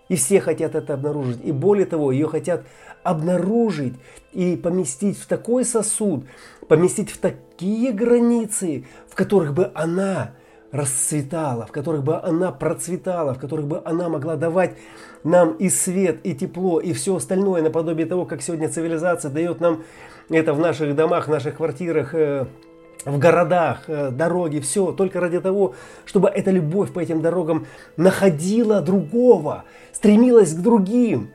И 0.10 0.16
все 0.16 0.40
хотят 0.40 0.76
это 0.76 0.94
обнаружить. 0.94 1.44
И 1.44 1.52
более 1.52 1.86
того, 1.86 2.12
ее 2.12 2.28
хотят 2.28 2.64
обнаружить 3.04 3.96
и 4.32 4.56
поместить 4.56 5.18
в 5.18 5.28
такой 5.28 5.66
сосуд, 5.66 6.26
поместить 6.68 7.10
в 7.10 7.18
такие 7.18 7.92
границы, 7.92 8.86
в 9.10 9.16
которых 9.16 9.54
бы 9.54 9.72
она 9.74 10.32
расцветала, 10.74 11.68
в 11.68 11.72
которых 11.72 12.04
бы 12.04 12.20
она 12.20 12.52
процветала, 12.52 13.36
в 13.36 13.40
которых 13.40 13.68
бы 13.68 13.82
она 13.86 14.10
могла 14.10 14.36
давать 14.36 14.76
нам 15.24 15.54
и 15.54 15.70
свет, 15.70 16.20
и 16.24 16.34
тепло, 16.34 16.80
и 16.80 16.94
все 16.94 17.16
остальное, 17.16 17.62
наподобие 17.62 18.08
того, 18.08 18.26
как 18.26 18.42
сегодня 18.42 18.68
цивилизация 18.68 19.30
дает 19.30 19.62
нам 19.62 19.84
это 20.30 20.54
в 20.54 20.60
наших 20.60 20.96
домах, 20.96 21.28
в 21.28 21.32
наших 21.32 21.58
квартирах, 21.58 22.16
э, 22.16 22.48
в 23.06 23.20
городах, 23.20 23.84
э, 23.88 24.10
дороги, 24.10 24.60
все, 24.60 24.92
только 24.92 25.20
ради 25.20 25.40
того, 25.40 25.76
чтобы 26.06 26.28
эта 26.28 26.50
любовь 26.50 26.92
по 26.92 27.00
этим 27.00 27.22
дорогам 27.22 27.68
находила 27.96 28.82
другого, 28.82 29.66
стремилась 29.92 30.56
к 30.56 30.60
другим 30.60 31.30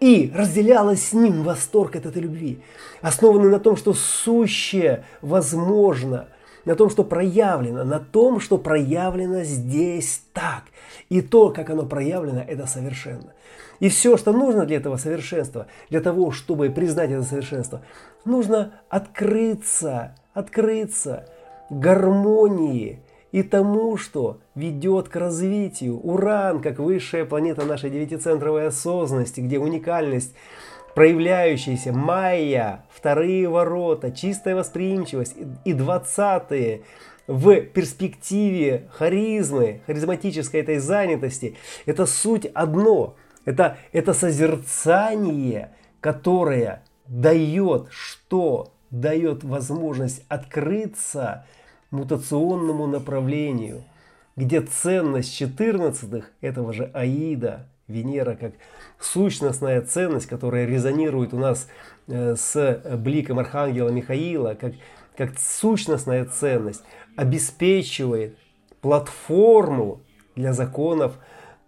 и 0.00 0.32
разделяла 0.34 0.96
с 0.96 1.12
ним. 1.12 1.44
Восторг 1.44 1.94
от 1.94 2.06
этой 2.06 2.22
любви, 2.22 2.60
основанный 3.02 3.50
на 3.50 3.60
том, 3.60 3.76
что 3.76 3.94
сущее 3.94 5.04
возможно– 5.22 6.26
на 6.64 6.74
том, 6.74 6.90
что 6.90 7.04
проявлено, 7.04 7.84
на 7.84 8.00
том, 8.00 8.40
что 8.40 8.58
проявлено 8.58 9.42
здесь 9.42 10.22
так. 10.32 10.64
И 11.08 11.22
то, 11.22 11.50
как 11.50 11.70
оно 11.70 11.86
проявлено, 11.86 12.44
это 12.46 12.66
совершенно. 12.66 13.32
И 13.80 13.88
все, 13.88 14.16
что 14.16 14.32
нужно 14.32 14.66
для 14.66 14.76
этого 14.76 14.96
совершенства, 14.96 15.66
для 15.88 16.00
того, 16.00 16.30
чтобы 16.30 16.68
признать 16.70 17.10
это 17.10 17.22
совершенство, 17.22 17.80
нужно 18.24 18.74
открыться, 18.88 20.14
открыться 20.34 21.26
гармонии 21.70 23.00
и 23.32 23.42
тому, 23.42 23.96
что 23.96 24.40
ведет 24.54 25.08
к 25.08 25.16
развитию. 25.16 25.98
Уран, 25.98 26.60
как 26.60 26.78
высшая 26.78 27.24
планета 27.24 27.64
нашей 27.64 27.90
девятицентровой 27.90 28.66
осознанности, 28.66 29.40
где 29.40 29.58
уникальность 29.58 30.34
проявляющиеся 30.94 31.92
майя, 31.92 32.84
вторые 32.90 33.48
ворота, 33.48 34.10
чистая 34.10 34.56
восприимчивость 34.56 35.36
и 35.64 35.72
двадцатые 35.72 36.82
в 37.26 37.60
перспективе 37.60 38.88
харизмы, 38.92 39.82
харизматической 39.86 40.60
этой 40.60 40.78
занятости, 40.78 41.56
это 41.86 42.06
суть 42.06 42.46
одно. 42.46 43.14
Это, 43.44 43.78
это 43.92 44.12
созерцание, 44.12 45.70
которое 46.00 46.82
дает 47.06 47.88
что? 47.90 48.72
Дает 48.90 49.44
возможность 49.44 50.24
открыться 50.28 51.46
мутационному 51.92 52.88
направлению, 52.88 53.84
где 54.34 54.60
ценность 54.60 55.32
14 55.34 56.24
этого 56.40 56.72
же 56.72 56.90
Аида, 56.92 57.68
Венера 57.90 58.34
как 58.34 58.52
сущностная 58.98 59.82
ценность, 59.82 60.26
которая 60.26 60.66
резонирует 60.66 61.34
у 61.34 61.38
нас 61.38 61.68
э, 62.06 62.36
с 62.36 62.82
бликом 62.96 63.38
Архангела 63.38 63.90
Михаила, 63.90 64.54
как, 64.54 64.72
как 65.16 65.38
сущностная 65.38 66.24
ценность, 66.24 66.82
обеспечивает 67.16 68.38
платформу 68.80 70.00
для 70.36 70.52
законов 70.52 71.18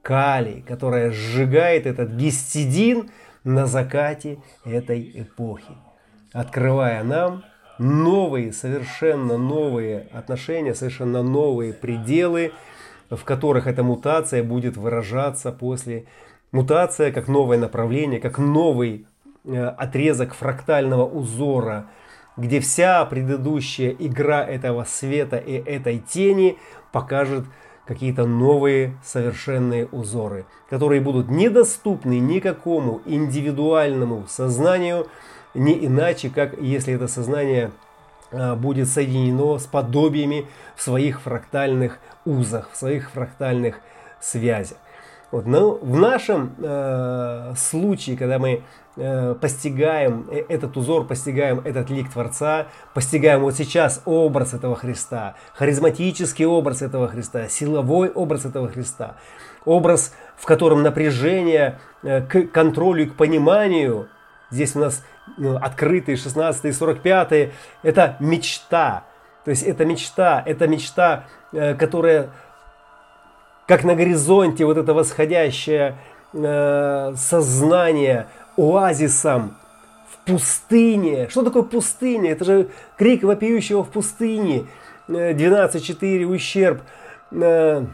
Кали, 0.02 0.64
которая 0.66 1.12
сжигает 1.12 1.87
этот 1.87 2.11
гистидин 2.11 3.11
на 3.44 3.66
закате 3.66 4.38
этой 4.64 5.22
эпохи, 5.22 5.76
открывая 6.32 7.04
нам 7.04 7.44
новые, 7.78 8.52
совершенно 8.52 9.37
новые 9.38 10.08
отношения, 10.12 10.74
совершенно 10.74 11.22
новые 11.22 11.72
пределы, 11.72 12.52
в 13.16 13.25
которых 13.25 13.66
эта 13.66 13.83
мутация 13.83 14.42
будет 14.42 14.77
выражаться 14.77 15.53
после. 15.53 16.07
Мутация 16.51 17.12
как 17.12 17.29
новое 17.29 17.59
направление, 17.59 18.20
как 18.20 18.38
новый 18.38 19.07
э, 19.44 19.64
отрезок 19.64 20.35
фрактального 20.35 21.07
узора, 21.07 21.87
где 22.37 22.61
вся 22.61 23.05
предыдущая 23.05 23.94
игра 23.98 24.44
этого 24.44 24.85
света 24.85 25.37
и 25.37 25.53
этой 25.53 25.98
тени 25.98 26.59
покажет 26.90 27.44
какие-то 27.87 28.27
новые 28.27 28.96
совершенные 29.05 29.87
узоры, 29.87 30.46
которые 30.70 31.01
будут 31.01 31.31
недоступны 31.31 32.18
никакому 32.18 33.03
индивидуальному 33.05 34.27
сознанию, 34.29 35.09
не 35.55 35.85
иначе, 35.85 36.31
как 36.31 36.59
если 36.61 36.94
это 36.94 37.09
сознание 37.09 37.72
будет 38.32 38.88
соединено 38.88 39.58
с 39.58 39.66
подобиями 39.66 40.46
в 40.74 40.82
своих 40.82 41.20
фрактальных 41.20 41.98
узах, 42.24 42.70
в 42.72 42.76
своих 42.76 43.10
фрактальных 43.10 43.80
связях. 44.20 44.78
Вот, 45.32 45.46
но 45.46 45.76
в 45.76 45.98
нашем 45.98 46.54
э, 46.58 47.54
случае, 47.56 48.18
когда 48.18 48.38
мы 48.38 48.64
э, 48.96 49.34
постигаем 49.40 50.28
э, 50.30 50.44
этот 50.46 50.76
узор, 50.76 51.06
постигаем 51.06 51.60
этот 51.60 51.88
лик 51.88 52.12
Творца, 52.12 52.66
постигаем 52.92 53.40
вот 53.40 53.54
сейчас 53.54 54.02
образ 54.04 54.52
этого 54.52 54.76
Христа, 54.76 55.34
харизматический 55.54 56.44
образ 56.44 56.82
этого 56.82 57.08
Христа, 57.08 57.48
силовой 57.48 58.10
образ 58.10 58.44
этого 58.44 58.68
Христа, 58.68 59.16
образ, 59.64 60.12
в 60.36 60.44
котором 60.44 60.82
напряжение 60.82 61.78
э, 62.02 62.20
к 62.20 62.48
контролю 62.52 63.04
и 63.04 63.06
к 63.06 63.14
пониманию, 63.14 64.08
здесь 64.52 64.76
у 64.76 64.80
нас 64.80 65.02
ну, 65.36 65.56
открытые 65.56 66.16
16 66.16 66.76
45 66.76 67.50
это 67.82 68.16
мечта, 68.20 69.04
то 69.44 69.50
есть 69.50 69.64
это 69.64 69.84
мечта, 69.84 70.42
это 70.46 70.68
мечта, 70.68 71.24
э, 71.52 71.74
которая 71.74 72.30
как 73.66 73.84
на 73.84 73.94
горизонте 73.94 74.64
вот 74.64 74.76
это 74.76 74.94
восходящее 74.94 75.96
э, 76.32 77.14
сознание 77.16 78.28
оазисом 78.56 79.56
в 80.10 80.30
пустыне. 80.30 81.28
Что 81.28 81.42
такое 81.42 81.62
пустыня? 81.62 82.32
Это 82.32 82.44
же 82.44 82.68
крик 82.96 83.22
вопиющего 83.22 83.82
в 83.82 83.90
пустыне. 83.90 84.66
12.4 85.08 86.24
ущерб. 86.26 86.82
Э, 87.32 87.84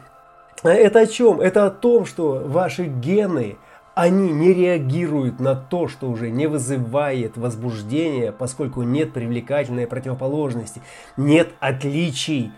это 0.62 1.00
о 1.00 1.06
чем? 1.06 1.40
Это 1.40 1.66
о 1.66 1.70
том, 1.70 2.06
что 2.06 2.42
ваши 2.44 2.84
гены, 2.84 3.56
они 3.98 4.30
не 4.30 4.54
реагируют 4.54 5.40
на 5.40 5.56
то, 5.56 5.88
что 5.88 6.08
уже 6.08 6.30
не 6.30 6.46
вызывает 6.46 7.36
возбуждения, 7.36 8.30
поскольку 8.30 8.82
нет 8.82 9.12
привлекательной 9.12 9.88
противоположности, 9.88 10.80
нет 11.16 11.48
отличий. 11.58 12.52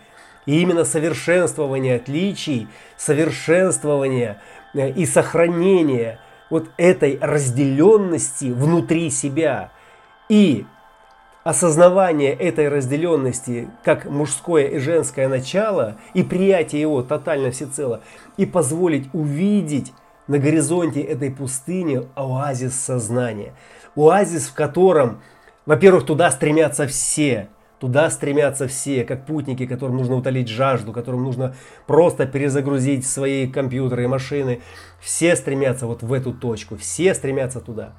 И 0.45 0.61
именно 0.61 0.85
совершенствование 0.85 1.95
отличий, 1.95 2.67
совершенствование 2.95 4.39
э, 4.75 4.91
и 4.91 5.07
сохранение 5.07 6.19
вот 6.51 6.69
этой 6.77 7.17
разделенности 7.19 8.51
внутри 8.51 9.09
себя 9.09 9.71
и 10.29 10.67
осознавание 11.43 12.33
этой 12.33 12.69
разделенности 12.69 13.67
как 13.83 14.05
мужское 14.05 14.67
и 14.67 14.77
женское 14.77 15.27
начало 15.27 15.97
и 16.13 16.21
приятие 16.21 16.81
его 16.81 17.01
тотально 17.01 17.49
всецело 17.49 18.01
и 18.37 18.45
позволить 18.45 19.09
увидеть 19.11 19.91
на 20.27 20.39
горизонте 20.39 21.01
этой 21.01 21.31
пустыни 21.31 22.07
оазис 22.15 22.75
сознания. 22.75 23.53
Оазис, 23.95 24.47
в 24.47 24.53
котором, 24.53 25.21
во-первых, 25.65 26.05
туда 26.05 26.31
стремятся 26.31 26.87
все. 26.87 27.49
Туда 27.79 28.11
стремятся 28.11 28.67
все, 28.67 29.03
как 29.03 29.25
путники, 29.25 29.65
которым 29.65 29.97
нужно 29.97 30.15
утолить 30.15 30.47
жажду, 30.47 30.93
которым 30.93 31.23
нужно 31.23 31.55
просто 31.87 32.27
перезагрузить 32.27 33.07
свои 33.07 33.47
компьютеры 33.47 34.03
и 34.03 34.07
машины. 34.07 34.61
Все 34.99 35.35
стремятся 35.35 35.87
вот 35.87 36.03
в 36.03 36.13
эту 36.13 36.31
точку, 36.31 36.77
все 36.77 37.15
стремятся 37.15 37.59
туда. 37.59 37.93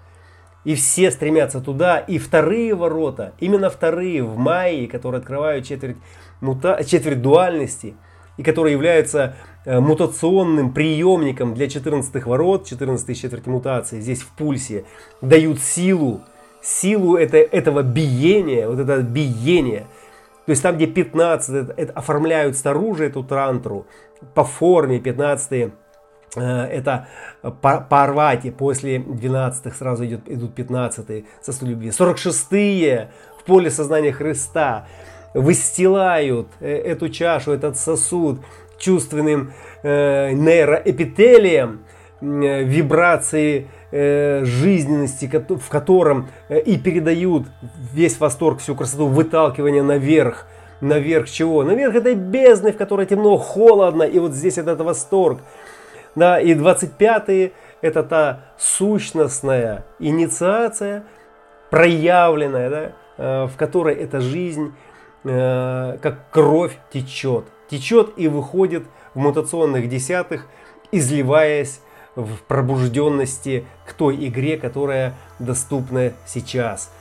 И 0.64 0.76
все 0.76 1.10
стремятся 1.10 1.60
туда. 1.60 1.98
И 1.98 2.18
вторые 2.18 2.76
ворота, 2.76 3.32
именно 3.40 3.70
вторые 3.70 4.22
в 4.22 4.38
мае, 4.38 4.86
которые 4.86 5.18
открывают 5.18 5.66
четверть, 5.66 5.96
мута, 6.40 6.84
четверть 6.84 7.20
дуальности, 7.20 7.96
и 8.36 8.44
которые 8.44 8.72
являются 8.74 9.34
мутационным 9.64 10.72
приемником 10.72 11.54
для 11.54 11.68
14 11.68 12.24
ворот, 12.26 12.66
14 12.66 13.20
четверти 13.20 13.48
мутации, 13.48 14.00
здесь 14.00 14.22
в 14.22 14.28
пульсе, 14.36 14.84
дают 15.20 15.60
силу, 15.60 16.22
силу 16.62 17.16
это, 17.16 17.36
этого 17.36 17.82
биения, 17.82 18.68
вот 18.68 18.78
это 18.78 19.02
биение. 19.02 19.86
То 20.46 20.50
есть 20.50 20.62
там, 20.62 20.76
где 20.76 20.86
15, 20.86 21.54
это, 21.54 21.74
это 21.76 21.92
оформляют 21.92 22.56
снаружи 22.56 23.06
эту 23.06 23.22
тантру, 23.22 23.86
по 24.34 24.44
форме 24.44 24.98
15 24.98 25.72
Э, 26.36 26.64
это 26.64 27.08
Парвати, 27.88 28.50
после 28.50 28.98
12-х 28.98 29.76
сразу 29.76 30.06
идет, 30.06 30.28
идут 30.28 30.58
15-е 30.58 31.24
сосуд 31.42 31.68
любви. 31.68 31.88
46-е 31.88 33.10
в 33.38 33.44
поле 33.44 33.70
сознания 33.70 34.12
Христа 34.12 34.86
выстилают 35.34 36.48
э, 36.60 36.68
эту 36.68 37.08
чашу, 37.08 37.52
этот 37.52 37.76
сосуд 37.76 38.40
чувственным 38.82 39.52
э, 39.82 40.32
нейроэпителием, 40.32 41.84
э, 42.20 42.64
вибрации 42.64 43.68
э, 43.90 44.44
жизненности, 44.44 45.30
в 45.48 45.68
котором 45.68 46.28
э, 46.48 46.60
и 46.60 46.76
передают 46.76 47.46
весь 47.92 48.20
восторг, 48.20 48.60
всю 48.60 48.74
красоту 48.74 49.06
выталкивания 49.06 49.82
наверх. 49.82 50.46
Наверх 50.80 51.30
чего? 51.30 51.62
Наверх 51.62 51.94
этой 51.94 52.16
бездны, 52.16 52.72
в 52.72 52.76
которой 52.76 53.06
темно, 53.06 53.36
холодно, 53.36 54.02
и 54.02 54.18
вот 54.18 54.32
здесь 54.32 54.58
этот 54.58 54.80
восторг– 54.80 55.38
да, 56.14 56.40
и 56.40 56.54
25-е 56.54 57.52
это 57.80 58.02
та 58.02 58.40
сущностная 58.58 59.84
инициация, 59.98 61.04
проявленная, 61.70 62.70
да, 62.70 62.92
э, 63.16 63.46
в 63.46 63.56
которой 63.56 63.94
эта 63.94 64.20
жизнь 64.20 64.74
э, 65.24 65.98
как 66.02 66.30
кровь 66.30 66.78
течет. 66.92 67.46
Течет 67.72 68.12
и 68.18 68.28
выходит 68.28 68.84
в 69.14 69.18
мутационных 69.18 69.88
десятых, 69.88 70.46
изливаясь 70.90 71.80
в 72.14 72.36
пробужденности 72.46 73.64
к 73.86 73.94
той 73.94 74.28
игре, 74.28 74.58
которая 74.58 75.14
доступна 75.38 76.12
сейчас. 76.26 76.92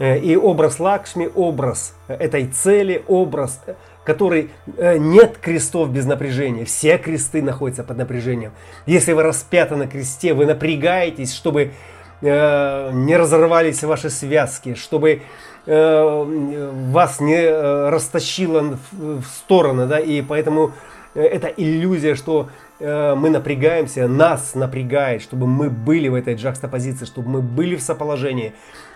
Э, 0.00 0.18
и 0.18 0.34
образ 0.34 0.80
Лакшми, 0.80 1.30
образ 1.32 1.94
этой 2.08 2.48
цели, 2.48 3.04
образ 3.06 3.60
который 4.02 4.50
э, 4.76 4.98
нет 4.98 5.38
крестов 5.38 5.90
без 5.90 6.06
напряжения. 6.06 6.64
Все 6.64 6.98
кресты 6.98 7.40
находятся 7.40 7.84
под 7.84 7.98
напряжением. 7.98 8.52
Если 8.86 9.12
вы 9.12 9.22
распяты 9.22 9.76
на 9.76 9.86
кресте, 9.86 10.32
вы 10.32 10.46
напрягаетесь, 10.46 11.32
чтобы 11.34 11.72
э, 12.20 12.90
не 12.92 13.16
разорвались 13.16 13.82
ваши 13.84 14.10
связки, 14.10 14.74
чтобы 14.74 15.22
э, 15.66 16.72
вас 16.90 17.20
не 17.20 17.36
э, 17.36 17.88
растащило 17.90 18.78
в, 18.92 19.24
стороны, 19.24 19.86
да, 19.86 19.98
и 19.98 20.22
поэтому 20.22 20.72
это 21.14 21.48
иллюзия, 21.48 22.14
что 22.14 22.50
мы 22.78 23.30
напрягаемся, 23.30 24.06
нас 24.06 24.54
напрягает, 24.54 25.22
чтобы 25.22 25.46
мы 25.46 25.70
были 25.70 26.08
в 26.08 26.14
этой 26.14 26.34
джакстопозиции, 26.34 27.06
чтобы 27.06 27.30
мы 27.30 27.40
были 27.40 27.74
в 27.74 27.80
соположении, 27.80 28.52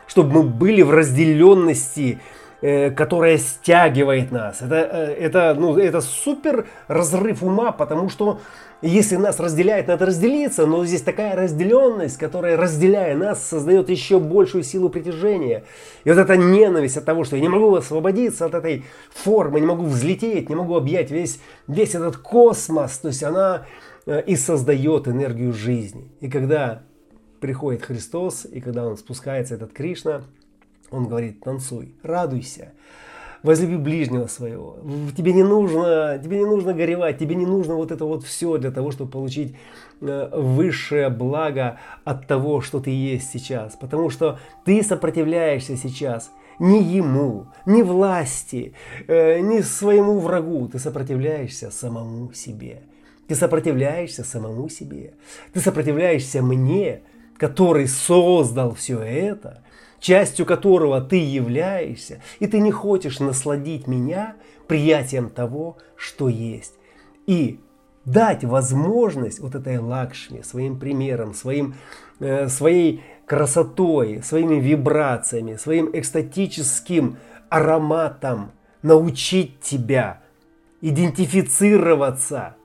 чтобы 0.06 0.34
мы 0.34 0.42
были 0.42 0.82
в 0.82 0.90
разделенности, 0.90 2.20
которая 2.60 3.38
стягивает 3.38 4.32
нас. 4.32 4.60
Это, 4.60 4.74
это, 4.74 5.56
ну, 5.58 5.78
это 5.78 6.02
супер 6.02 6.66
разрыв 6.88 7.42
ума, 7.42 7.72
потому 7.72 8.10
что 8.10 8.40
если 8.82 9.16
нас 9.16 9.38
разделяет, 9.38 9.88
надо 9.88 10.06
разделиться, 10.06 10.66
но 10.66 10.84
здесь 10.84 11.02
такая 11.02 11.36
разделенность, 11.36 12.16
которая, 12.16 12.56
разделяя 12.56 13.14
нас, 13.16 13.44
создает 13.46 13.90
еще 13.90 14.18
большую 14.18 14.64
силу 14.64 14.88
притяжения. 14.88 15.64
И 16.04 16.10
вот 16.10 16.18
эта 16.18 16.36
ненависть 16.36 16.96
от 16.96 17.04
того, 17.04 17.24
что 17.24 17.36
я 17.36 17.42
не 17.42 17.48
могу 17.48 17.74
освободиться 17.74 18.46
от 18.46 18.54
этой 18.54 18.84
формы, 19.10 19.60
не 19.60 19.66
могу 19.66 19.84
взлететь, 19.84 20.48
не 20.48 20.54
могу 20.54 20.76
объять 20.76 21.10
весь, 21.10 21.40
весь 21.68 21.94
этот 21.94 22.16
космос, 22.16 22.98
то 22.98 23.08
есть 23.08 23.22
она 23.22 23.66
э, 24.06 24.22
и 24.22 24.36
создает 24.36 25.08
энергию 25.08 25.52
жизни. 25.52 26.10
И 26.20 26.30
когда 26.30 26.82
приходит 27.40 27.82
Христос, 27.82 28.46
и 28.50 28.60
когда 28.60 28.86
он 28.86 28.96
спускается, 28.96 29.54
этот 29.54 29.72
Кришна, 29.72 30.22
он 30.90 31.06
говорит, 31.06 31.40
танцуй, 31.40 31.94
радуйся, 32.02 32.72
возлюби 33.42 33.76
ближнего 33.76 34.26
своего. 34.26 34.78
Тебе 35.16 35.32
не 35.32 35.42
нужно, 35.42 36.20
тебе 36.22 36.38
не 36.38 36.44
нужно 36.44 36.72
горевать, 36.72 37.18
тебе 37.18 37.34
не 37.34 37.46
нужно 37.46 37.74
вот 37.74 37.90
это 37.90 38.04
вот 38.04 38.24
все 38.24 38.58
для 38.58 38.70
того, 38.70 38.90
чтобы 38.90 39.10
получить 39.10 39.56
э, 40.00 40.30
высшее 40.32 41.08
благо 41.08 41.78
от 42.04 42.26
того, 42.26 42.60
что 42.60 42.80
ты 42.80 42.90
есть 42.90 43.30
сейчас. 43.30 43.76
Потому 43.76 44.10
что 44.10 44.38
ты 44.64 44.82
сопротивляешься 44.82 45.76
сейчас 45.76 46.30
не 46.58 46.82
ему, 46.82 47.46
не 47.64 47.82
власти, 47.82 48.74
э, 49.06 49.40
не 49.40 49.62
своему 49.62 50.18
врагу. 50.18 50.68
Ты 50.68 50.78
сопротивляешься 50.78 51.70
самому 51.70 52.32
себе. 52.32 52.82
Ты 53.26 53.34
сопротивляешься 53.34 54.24
самому 54.24 54.68
себе. 54.68 55.14
Ты 55.52 55.60
сопротивляешься 55.60 56.42
мне, 56.42 57.02
который 57.38 57.88
создал 57.88 58.74
все 58.74 58.98
это– 59.00 59.62
частью 60.00 60.46
которого 60.46 61.00
ты 61.00 61.16
являешься, 61.16 62.20
и 62.40 62.46
ты 62.46 62.58
не 62.60 62.72
хочешь 62.72 63.20
насладить 63.20 63.86
меня 63.86 64.36
приятием 64.66 65.30
того, 65.30 65.76
что 65.96 66.28
есть. 66.28 66.74
И 67.26 67.60
дать 68.04 68.44
возможность 68.44 69.40
вот 69.40 69.54
этой 69.54 69.78
лакшме, 69.78 70.42
своим 70.42 70.78
примером, 70.78 71.34
своим, 71.34 71.74
э, 72.18 72.48
своей 72.48 73.02
красотой, 73.26 74.22
своими 74.22 74.56
вибрациями, 74.56 75.56
своим 75.56 75.90
экстатическим 75.92 77.18
ароматом 77.48 78.52
научить 78.82 79.60
тебя 79.60 80.20
идентифицироваться. 80.80 82.56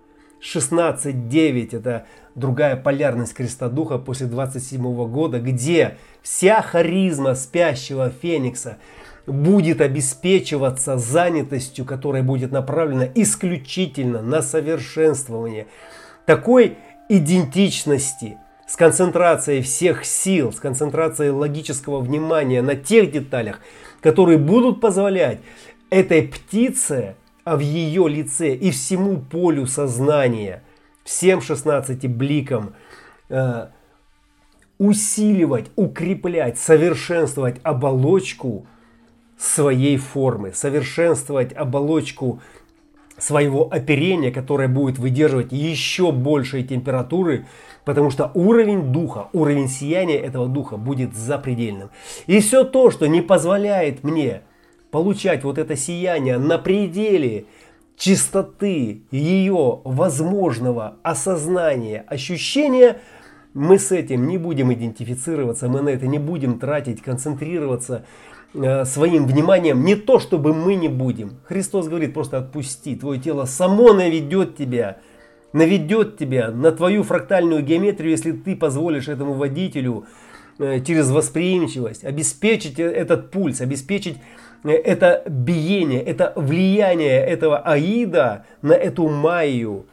16.9 0.42 1.76
это 1.76 2.06
другая 2.36 2.76
полярность 2.76 3.34
креста 3.34 3.70
духа 3.70 3.98
после 3.98 4.28
27 4.28 4.82
года, 5.08 5.40
где 5.40 5.98
вся 6.22 6.62
харизма 6.62 7.36
спящего 7.36 8.10
феникса 8.10 8.78
будет 9.26 9.82
обеспечиваться 9.82 10.98
занятостью, 10.98 11.86
которая 11.86 12.22
будет 12.22 12.52
направлена 12.52 13.08
исключительно 13.16 14.22
на 14.22 14.42
совершенствование 14.42 15.68
такой 16.26 16.78
идентичности, 17.10 18.38
с 18.68 18.76
концентрацией 18.76 19.62
всех 19.62 20.06
сил, 20.06 20.52
с 20.52 20.60
концентрацией 20.60 21.32
логического 21.32 22.02
внимания 22.02 22.62
на 22.62 22.76
тех 22.76 23.12
деталях, 23.12 23.60
которые 24.02 24.38
будут 24.38 24.82
позволять 24.82 25.40
этой 25.90 26.24
птице 26.24 27.16
а 27.46 27.56
в 27.58 27.60
ее 27.60 28.10
лице 28.10 28.56
и 28.56 28.72
всему 28.72 29.18
полю 29.18 29.68
сознания, 29.68 30.64
всем 31.06 31.40
16 31.40 32.08
бликам 32.10 32.76
э, 33.30 33.68
усиливать, 34.78 35.72
укреплять, 35.78 36.58
совершенствовать 36.58 37.62
оболочку 37.64 38.68
своей 39.38 39.98
формы, 39.98 40.52
совершенствовать 40.54 41.54
оболочку 41.54 42.42
своего 43.18 43.70
оперения, 43.72 44.32
которое 44.32 44.68
будет 44.68 44.98
выдерживать 44.98 45.54
еще 45.54 46.12
большие 46.12 46.64
температуры, 46.64 47.46
потому 47.86 48.10
что 48.10 48.32
уровень 48.34 48.92
духа, 48.92 49.30
уровень 49.32 49.70
сияния 49.70 50.18
этого 50.18 50.48
духа 50.48 50.76
будет 50.76 51.16
запредельным. 51.16 51.92
И 52.28 52.42
все 52.42 52.66
то, 52.66 52.92
что 52.92 53.08
не 53.08 53.22
позволяет 53.22 54.04
мне 54.04 54.42
получать 54.92 55.44
вот 55.44 55.58
это 55.58 55.76
сияние 55.76 56.38
на 56.38 56.58
пределе 56.58 57.46
чистоты 57.98 59.04
ее 59.12 59.82
возможного 59.84 60.98
осознания, 61.04 62.04
ощущения– 62.08 62.98
мы 63.56 63.80
с 63.80 63.92
этим 63.94 64.28
не 64.28 64.38
будем 64.38 64.72
идентифицироваться, 64.74 65.70
мы 65.70 65.82
на 65.82 65.90
это 65.90 66.06
не 66.08 66.20
будем 66.20 66.60
тратить, 66.60 67.02
концентрироваться 67.02 68.06
э, 68.54 68.84
своим 68.84 69.26
вниманием. 69.26 69.84
Не 69.86 69.96
то, 69.96 70.20
чтобы 70.20 70.54
мы 70.54 70.76
не 70.76 70.90
будем. 70.90 71.38
Христос 71.46 71.88
говорит, 71.88 72.14
просто 72.14 72.40
отпусти. 72.40 72.98
Твое 72.98 73.20
тело 73.20 73.46
само 73.46 73.94
наведет 73.94 74.58
тебя, 74.58 74.98
наведет 75.54 76.18
тебя 76.18 76.52
на 76.52 76.74
твою 76.74 77.04
фрактальную 77.04 77.64
геометрию, 77.64 78.12
если 78.12 78.34
ты 78.34 78.58
позволишь 78.58 79.08
этому 79.08 79.34
водителю 79.34 80.06
э, 80.60 80.82
через 80.82 81.10
восприимчивость 81.10 82.04
обеспечить 82.04 82.78
этот 82.78 83.32
пульс, 83.32 83.62
обеспечить 83.62 84.18
это 84.74 85.24
биение, 85.28 86.02
это 86.02 86.34
влияние 86.36 87.20
этого 87.20 87.60
аида 87.60 88.46
на 88.62 88.74
эту 88.74 89.08
майю. 89.08 89.86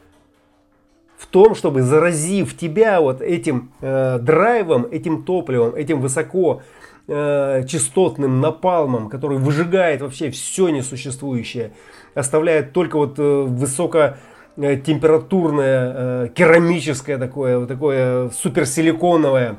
В 1.17 1.27
том, 1.27 1.55
чтобы 1.55 1.83
заразив 1.83 2.57
тебя 2.57 2.99
вот 2.99 3.21
этим 3.21 3.71
э, 3.81 4.19
драйвом, 4.19 4.87
этим 4.91 5.23
топливом, 5.23 5.73
этим 5.73 6.01
высоко 6.01 6.61
э, 7.07 7.63
частотным 7.67 8.41
напалмом, 8.41 9.09
который 9.09 9.37
выжигает 9.37 10.01
вообще 10.01 10.31
все 10.31 10.69
несуществующее, 10.69 11.71
оставляет 12.13 12.73
только 12.73 12.97
вот 12.97 13.17
э, 13.19 13.21
высоко 13.43 14.15
э, 14.57 14.77
температурное, 14.77 15.93
э, 15.95 16.29
керамическое 16.35 17.17
такое, 17.17 17.59
вот 17.59 17.67
такое 17.69 18.29
суперсиликоновое 18.29 19.55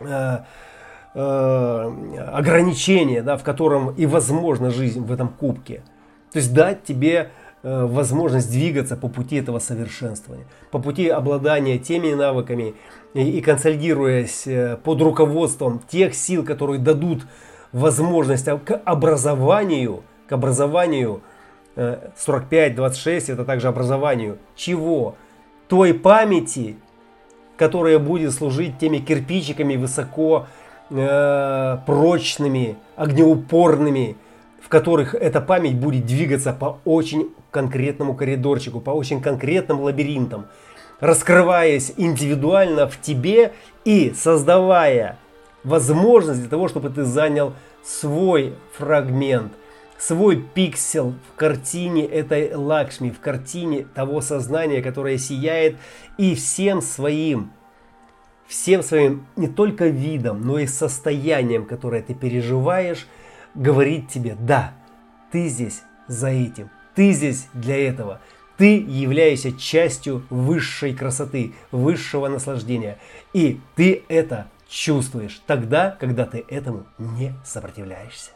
э, 0.00 0.38
э, 1.14 1.92
ограничение, 2.32 3.22
да, 3.22 3.36
в 3.36 3.42
котором 3.42 3.90
и 3.90 4.06
возможна 4.06 4.70
жизнь 4.70 5.00
в 5.00 5.12
этом 5.12 5.28
кубке. 5.28 5.82
То 6.32 6.38
есть 6.38 6.52
дать 6.54 6.84
тебе 6.84 7.30
э, 7.62 7.84
возможность 7.86 8.50
двигаться 8.50 8.96
по 8.96 9.08
пути 9.08 9.36
этого 9.36 9.58
совершенствования, 9.58 10.46
по 10.70 10.78
пути 10.78 11.08
обладания 11.08 11.78
теми 11.78 12.12
навыками 12.12 12.74
и, 13.14 13.38
и 13.38 13.40
консолидируясь 13.40 14.46
э, 14.46 14.76
под 14.82 15.00
руководством 15.02 15.80
тех 15.88 16.14
сил, 16.14 16.44
которые 16.44 16.78
дадут 16.78 17.22
возможность 17.72 18.46
к 18.64 18.80
образованию, 18.84 20.02
к 20.28 20.32
образованию 20.32 21.22
45-26, 21.76 23.30
э, 23.30 23.32
это 23.32 23.44
также 23.44 23.68
образованию 23.68 24.38
чего? 24.54 25.16
Той 25.68 25.94
памяти, 25.94 26.76
которая 27.56 27.98
будет 27.98 28.32
служить 28.32 28.78
теми 28.78 28.98
кирпичиками 28.98 29.76
высоко 29.76 30.46
прочными, 30.90 32.76
огнеупорными, 32.96 34.16
в 34.60 34.68
которых 34.68 35.14
эта 35.14 35.40
память 35.40 35.76
будет 35.76 36.04
двигаться 36.06 36.52
по 36.52 36.80
очень 36.84 37.30
конкретному 37.50 38.14
коридорчику, 38.14 38.80
по 38.80 38.90
очень 38.90 39.22
конкретным 39.22 39.80
лабиринтам, 39.80 40.46
раскрываясь 40.98 41.92
индивидуально 41.96 42.88
в 42.88 43.00
тебе 43.00 43.52
и 43.84 44.12
создавая 44.14 45.18
возможность 45.64 46.40
для 46.40 46.48
того, 46.48 46.68
чтобы 46.68 46.90
ты 46.90 47.04
занял 47.04 47.54
свой 47.84 48.54
фрагмент, 48.76 49.52
свой 49.98 50.36
пиксель 50.36 51.14
в 51.32 51.36
картине 51.36 52.04
этой 52.04 52.54
Лакшми, 52.54 53.10
в 53.10 53.20
картине 53.20 53.86
того 53.94 54.20
сознания, 54.20 54.82
которое 54.82 55.18
сияет 55.18 55.76
и 56.18 56.34
всем 56.34 56.82
своим 56.82 57.52
всем 58.50 58.82
своим 58.82 59.26
не 59.36 59.46
только 59.46 59.86
видом, 59.86 60.42
но 60.42 60.58
и 60.58 60.66
состоянием, 60.66 61.64
которое 61.64 62.02
ты 62.02 62.14
переживаешь, 62.14 63.06
говорит 63.54 64.08
тебе, 64.08 64.36
да, 64.38 64.72
ты 65.30 65.46
здесь 65.46 65.82
за 66.08 66.30
этим, 66.30 66.68
ты 66.96 67.12
здесь 67.12 67.46
для 67.54 67.78
этого, 67.88 68.20
ты 68.56 68.76
являешься 68.78 69.52
частью 69.52 70.24
высшей 70.30 70.94
красоты, 70.94 71.54
высшего 71.70 72.26
наслаждения. 72.26 72.98
И 73.32 73.60
ты 73.76 74.02
это 74.08 74.48
чувствуешь 74.68 75.40
тогда, 75.46 75.96
когда 75.98 76.26
ты 76.26 76.44
этому 76.48 76.86
не 76.98 77.32
сопротивляешься. 77.44 78.32